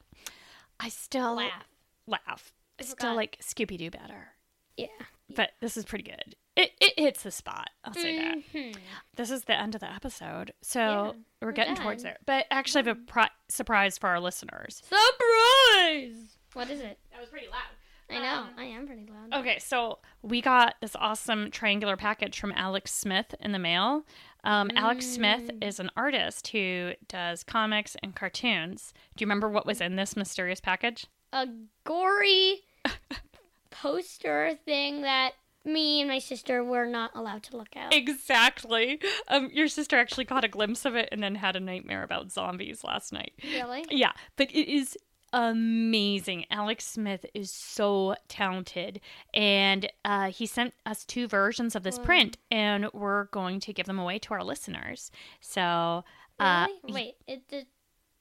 I 0.80 0.90
still 0.90 1.36
Laugh. 1.36 1.68
laugh. 2.08 2.54
I 2.80 2.82
I 2.82 2.86
still 2.86 2.96
forgot. 2.96 3.16
like 3.16 3.38
Scooby 3.42 3.78
Doo 3.78 3.92
better. 3.92 4.30
Yeah. 4.78 4.88
But 5.36 5.52
this 5.62 5.78
is 5.78 5.86
pretty 5.86 6.04
good. 6.04 6.36
It, 6.56 6.72
it 6.80 6.94
hits 7.00 7.24
the 7.24 7.32
spot. 7.32 7.70
I'll 7.84 7.94
say 7.94 8.18
that. 8.18 8.38
Mhm. 8.54 8.76
This 9.16 9.32
is 9.32 9.46
the 9.46 9.60
end 9.60 9.74
of 9.76 9.82
the 9.82 9.92
episode. 9.92 10.54
So 10.62 10.80
Yeah, 10.80 11.02
we're, 11.42 11.48
we're 11.48 11.52
getting 11.52 11.76
towards 11.76 12.04
there. 12.04 12.18
But 12.26 12.46
actually, 12.52 12.84
I 12.84 12.88
have 12.90 12.98
a 12.98 13.02
pri- 13.02 13.30
surprise 13.50 13.98
for 13.98 14.10
our 14.10 14.20
listeners. 14.20 14.82
Surprise! 14.88 16.38
What 16.54 16.70
is 16.70 16.80
it? 16.82 17.00
That 17.12 17.20
was 17.22 17.30
pretty 17.30 17.48
loud. 17.48 17.62
I 18.10 18.20
know. 18.22 18.42
Um, 18.42 18.50
I 18.58 18.66
am 18.66 18.86
pretty 18.86 19.08
loud. 19.08 19.40
Okay, 19.42 19.58
so 19.60 20.00
we 20.22 20.42
got 20.42 20.76
this 20.82 20.96
awesome 21.00 21.50
triangular 21.50 21.98
package 21.98 22.40
from 22.40 22.52
Alex 22.56 22.94
Smith 22.94 23.34
in 23.40 23.52
the 23.54 23.60
mail. 23.60 24.06
Um, 24.44 24.72
Alex 24.76 25.06
Smith 25.06 25.50
is 25.62 25.80
an 25.80 25.90
artist 25.96 26.50
who 26.50 26.94
does 27.08 27.44
comics 27.44 27.96
and 28.04 28.16
cartoons. 28.16 28.94
Do 29.16 29.24
you 29.24 29.28
remember 29.28 29.50
what 29.50 29.66
was 29.66 29.80
in 29.80 29.96
this 29.96 30.16
mysterious 30.16 30.60
package? 30.60 31.08
A 31.32 31.48
gory 31.86 32.62
poster 33.70 34.58
thing 34.66 35.02
that 35.02 35.34
me 35.66 36.02
and 36.02 36.10
my 36.10 36.20
sister 36.20 36.64
were 36.64 36.86
not 36.86 37.12
allowed 37.16 37.44
to 37.44 37.58
look 37.58 37.76
at. 37.76 37.94
Exactly. 37.94 39.00
Um, 39.30 39.50
your 39.54 39.68
sister 39.70 39.98
actually 39.98 40.26
caught 40.26 40.44
a 40.44 40.50
glimpse 40.50 40.84
of 40.86 40.96
it 40.96 41.10
and 41.12 41.24
then 41.24 41.36
had 41.36 41.56
a 41.56 41.60
nightmare 41.60 42.04
about 42.04 42.32
zombies 42.32 42.84
last 42.84 43.14
night. 43.14 43.34
Really? 43.44 43.86
Yeah, 43.90 44.12
but 44.36 44.52
it 44.52 44.70
is 44.70 44.98
amazing. 45.34 46.46
Alex 46.50 46.86
Smith 46.86 47.26
is 47.34 47.52
so 47.52 48.16
talented, 48.28 49.02
and 49.34 49.92
uh, 50.06 50.30
he 50.30 50.46
sent 50.46 50.74
us 50.86 51.04
two 51.04 51.28
versions 51.28 51.76
of 51.76 51.84
this 51.84 52.00
print, 52.00 52.38
and 52.52 52.88
we're 52.94 53.26
going 53.26 53.60
to 53.62 53.74
give 53.74 53.86
them 53.88 54.00
away 54.00 54.20
to 54.20 54.34
our 54.34 54.44
listeners. 54.44 55.12
So, 55.42 56.04
uh, 56.40 56.68
Really? 56.84 56.94
Wait, 56.94 57.16
it 57.28 57.48
did, 57.48 57.66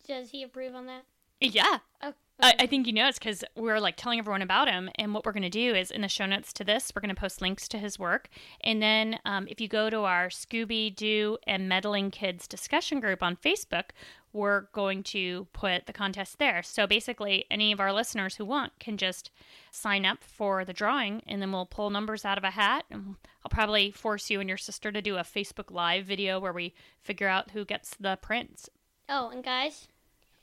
does 0.09 0.31
he 0.31 0.43
approve 0.43 0.75
on 0.75 0.87
that? 0.87 1.05
yeah, 1.41 1.79
Oh, 2.03 2.15
I, 2.43 2.55
I 2.61 2.67
think 2.67 2.87
you 2.87 2.93
know 2.93 3.07
it's 3.09 3.19
because 3.19 3.45
we're 3.57 3.79
like 3.81 3.97
telling 3.97 4.19
everyone 4.19 4.43
about 4.43 4.69
him. 4.69 4.91
And 4.97 5.15
what 5.15 5.25
we're 5.25 5.33
going 5.33 5.43
to 5.45 5.49
do 5.51 5.75
is 5.75 5.91
in 5.91 6.01
the 6.03 6.09
show 6.09 6.27
notes 6.27 6.53
to 6.55 6.65
this, 6.65 6.93
we're 6.95 7.01
going 7.01 7.15
to 7.15 7.21
post 7.21 7.41
links 7.41 7.69
to 7.69 7.79
his 7.79 7.99
work. 7.99 8.29
And 8.63 8.83
then 8.83 9.19
um, 9.25 9.47
if 9.49 9.61
you 9.61 9.69
go 9.69 9.89
to 9.91 10.01
our 10.01 10.29
Scooby 10.29 10.95
Doo 10.95 11.39
and 11.47 11.69
Meddling 11.69 12.11
Kids 12.11 12.47
discussion 12.49 13.01
group 13.01 13.23
on 13.23 13.37
Facebook, 13.37 13.91
we're 14.33 14.63
going 14.73 15.03
to 15.05 15.47
put 15.53 15.85
the 15.87 15.93
contest 15.93 16.39
there. 16.39 16.63
So 16.63 16.87
basically, 16.87 17.45
any 17.51 17.71
of 17.71 17.81
our 17.81 17.93
listeners 17.93 18.37
who 18.37 18.45
want 18.47 18.73
can 18.81 18.97
just 18.97 19.31
sign 19.71 20.07
up 20.07 20.25
for 20.25 20.65
the 20.65 20.73
drawing, 20.73 21.23
and 21.27 21.43
then 21.43 21.53
we'll 21.53 21.67
pull 21.67 21.91
numbers 21.91 22.25
out 22.25 22.39
of 22.39 22.45
a 22.45 22.51
hat. 22.51 22.87
And 22.91 23.17
I'll 23.45 23.51
probably 23.51 23.91
force 23.91 24.31
you 24.31 24.41
and 24.41 24.49
your 24.49 24.57
sister 24.57 24.91
to 24.91 25.03
do 25.03 25.17
a 25.19 25.21
Facebook 25.21 25.71
Live 25.71 26.07
video 26.07 26.41
where 26.41 26.53
we 26.53 26.73
figure 26.99 27.29
out 27.29 27.51
who 27.51 27.67
gets 27.67 27.95
the 28.01 28.19
prints. 28.23 28.71
oh, 29.09 29.29
and 29.29 29.45
guys, 29.45 29.87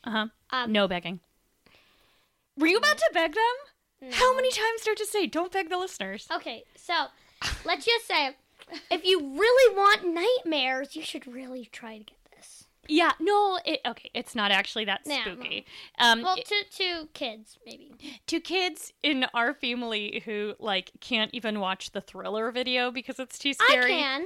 Uh 0.04 0.12
huh. 0.12 0.26
um, 0.52 0.72
No 0.72 0.88
begging. 0.88 1.20
Were 2.60 2.68
you 2.68 2.78
about 2.78 2.98
to 2.98 3.10
beg 3.14 3.34
them? 3.34 4.12
How 4.12 4.36
many 4.36 4.50
times 4.52 4.82
do 4.84 4.90
I 4.90 4.92
have 4.92 4.98
to 4.98 5.06
say? 5.06 5.28
Don't 5.28 5.52
beg 5.52 5.70
the 5.70 5.78
listeners. 5.78 6.28
Okay, 6.32 6.64
so 6.76 6.94
let's 7.66 7.86
just 7.86 8.08
say 8.08 8.36
if 8.92 9.04
you 9.06 9.20
really 9.38 9.76
want 9.76 10.06
nightmares, 10.06 10.96
you 10.96 11.02
should 11.04 11.28
really 11.28 11.66
try 11.72 11.98
to 11.98 12.04
get 12.04 12.18
this. 12.36 12.66
Yeah, 12.88 13.12
no, 13.20 13.60
it 13.66 13.82
okay. 13.86 14.10
It's 14.14 14.36
not 14.36 14.52
actually 14.52 14.86
that 14.86 15.02
spooky. 15.06 15.66
Um, 16.00 16.22
Well, 16.22 16.36
to 16.38 16.64
to 16.78 17.08
kids 17.14 17.58
maybe. 17.66 17.94
to 18.28 18.40
kids 18.40 18.94
in 19.04 19.26
our 19.34 19.54
family 19.54 20.22
who 20.26 20.54
like 20.60 20.92
can't 21.00 21.30
even 21.34 21.60
watch 21.60 21.92
the 21.92 22.02
thriller 22.02 22.52
video 22.52 22.90
because 22.92 23.20
it's 23.20 23.38
too 23.38 23.54
scary. 23.54 23.94
I 23.96 23.98
can. 24.02 24.26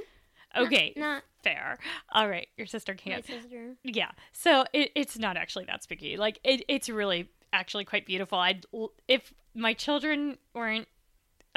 Okay, 0.56 0.94
Not 0.96 1.24
fair. 1.44 1.80
All 2.12 2.30
right, 2.30 2.48
your 2.58 2.68
sister 2.68 2.94
can't. 2.94 3.28
My 3.28 3.36
sister. 3.40 3.76
Yeah, 3.84 4.12
so 4.32 4.66
it, 4.72 4.92
it's 4.96 5.18
not 5.18 5.36
actually 5.36 5.66
that 5.66 5.82
spooky. 5.84 6.16
Like 6.16 6.40
it, 6.44 6.64
it's 6.68 6.90
really 6.90 7.28
actually 7.54 7.86
quite 7.86 8.06
beautiful. 8.06 8.38
I'd 8.40 8.66
if 9.08 9.34
my 9.56 9.74
children 9.74 10.38
weren't 10.54 10.88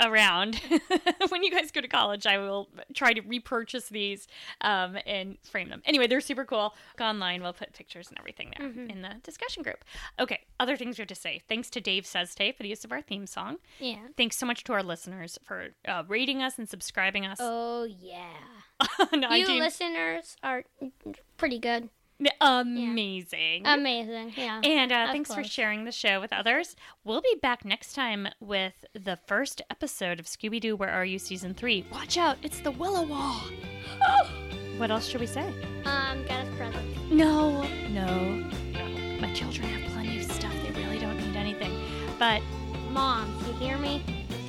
around 0.05 0.61
when 1.31 1.43
you 1.43 1.51
guys 1.51 1.71
go 1.71 1.81
to 1.81 1.89
college, 1.89 2.27
I 2.27 2.37
will 2.37 2.69
try 2.93 3.15
to 3.15 3.23
repurchase 3.23 3.89
these 3.89 4.29
um, 4.61 4.99
and 5.07 5.39
frame 5.43 5.71
them. 5.71 5.81
Anyway, 5.87 6.07
they're 6.07 6.21
super 6.21 6.45
cool. 6.45 6.75
Go 6.99 7.07
online. 7.07 7.43
We'll 7.43 7.55
put 7.55 7.73
pictures 7.73 8.09
and 8.11 8.19
everything 8.19 8.53
there 8.59 8.69
Mhm. 8.69 8.91
in 8.93 9.01
the 9.01 9.15
discussion 9.23 9.63
group. 9.63 9.83
Okay, 10.21 10.41
other 10.61 10.77
things 10.77 10.99
we 10.99 11.01
have 11.03 11.09
to 11.09 11.15
say. 11.15 11.41
Thanks 11.49 11.71
to 11.71 11.81
Dave 11.81 12.05
Says 12.05 12.35
Tay 12.35 12.53
for 12.53 12.63
the 12.63 12.69
use 12.69 12.85
of 12.85 12.93
our 12.93 13.01
theme 13.01 13.27
song. 13.27 13.57
Yeah. 13.81 14.09
Thanks 14.19 14.37
so 14.37 14.45
much 14.45 14.65
to 14.65 14.75
our 14.75 14.83
listeners 14.83 15.39
for 15.43 15.69
uh, 15.89 16.03
rating 16.07 16.43
us 16.43 16.59
and 16.59 16.69
subscribing 16.69 17.25
us 17.25 17.39
Oh 17.41 17.85
yeah. 17.85 18.35
You 19.13 19.23
iTunes. 19.23 19.59
listeners 19.61 20.37
are 20.43 20.65
pretty 21.39 21.59
good. 21.59 21.89
Amazing. 22.41 23.67
Amazing. 23.67 24.33
Yeah. 24.37 24.61
And 24.63 24.93
uh, 24.93 25.13
thanks 25.13 25.35
for 25.35 25.45
sharing 25.45 25.85
the 25.85 25.93
show 25.93 26.21
with 26.21 26.33
others. 26.33 26.77
We'll 27.05 27.21
be 27.21 27.37
back 27.43 27.65
next 27.65 27.95
time 27.95 28.29
with 28.41 28.73
the 28.95 29.19
first 29.27 29.63
episode 29.71 30.19
of 30.19 30.27
Scooby 30.27 30.61
Doo 30.61 30.77
Where 30.77 30.91
Are 30.91 31.05
You 31.05 31.19
Season 31.19 31.55
3. 31.55 31.87
Watch 31.93 32.17
out, 32.17 32.39
it's 32.43 32.61
the 32.61 32.73
Willawaw. 32.73 33.41
what 34.79 34.91
else 34.91 35.07
should 35.07 35.21
we 35.21 35.27
say? 35.27 35.53
Um, 35.85 36.25
get 36.27 36.41
us 36.41 36.49
presents. 36.57 36.99
No, 37.11 37.63
no, 37.89 38.07
no. 38.73 39.19
My 39.21 39.33
children 39.35 39.69
have 39.69 39.93
plenty 39.93 40.19
of 40.19 40.31
stuff. 40.31 40.53
They 40.63 40.71
really 40.83 40.99
don't 40.99 41.17
need 41.19 41.37
anything. 41.37 41.73
But, 42.19 42.43
Moms, 42.91 43.47
you 43.47 43.53
hear 43.55 43.79
me? 43.79 44.03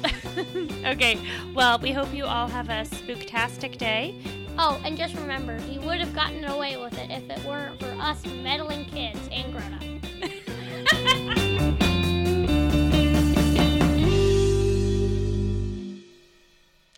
okay, 0.86 1.20
well, 1.54 1.80
we 1.80 1.92
hope 1.92 2.14
you 2.14 2.26
all 2.26 2.48
have 2.48 2.70
a 2.70 2.84
spooktastic 2.84 3.78
day. 3.78 4.16
Oh, 4.60 4.82
and 4.84 4.98
just 4.98 5.16
remember, 5.16 5.58
you 5.70 5.80
would 5.82 6.00
have 6.00 6.16
gotten 6.16 6.44
away 6.46 6.78
with 6.78 6.98
it 6.98 7.12
if 7.12 7.30
it 7.30 7.46
weren't 7.46 7.80
for 7.80 7.92
us 8.00 8.26
meddling 8.26 8.86
kids 8.86 9.20
and 9.32 9.54
grown-ups. 9.54 9.84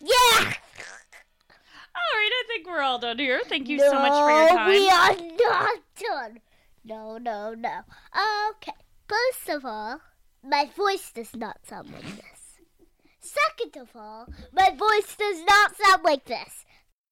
Yeah. 0.02 0.54
All 1.95 2.15
right, 2.15 2.32
I 2.32 2.43
think 2.48 2.67
we're 2.67 2.82
all 2.82 3.00
done 3.00 3.19
here. 3.19 3.41
Thank 3.48 3.67
you 3.67 3.80
so 3.80 3.93
much 3.93 4.12
for 4.12 4.30
your 4.30 4.50
No, 4.50 4.56
time. 4.56 4.69
We 4.69 4.89
are 4.89 5.15
not 5.38 5.80
done. 6.00 6.39
No, 6.86 7.17
no, 7.17 7.54
no. 7.54 7.82
Okay. 8.52 8.72
First 9.08 9.50
of 9.50 9.65
all, 9.65 10.00
my 10.43 10.69
voice 10.76 11.12
does 11.12 11.36
not 11.36 11.58
sound 11.67 11.91
like 11.91 12.15
this. 12.15 12.60
Second 13.19 13.82
of 13.82 13.89
all, 13.95 14.28
my 14.54 14.69
voice 14.72 15.15
does 15.17 15.43
not 15.43 15.76
sound 15.76 16.04
like 16.04 16.26
this. 16.26 16.65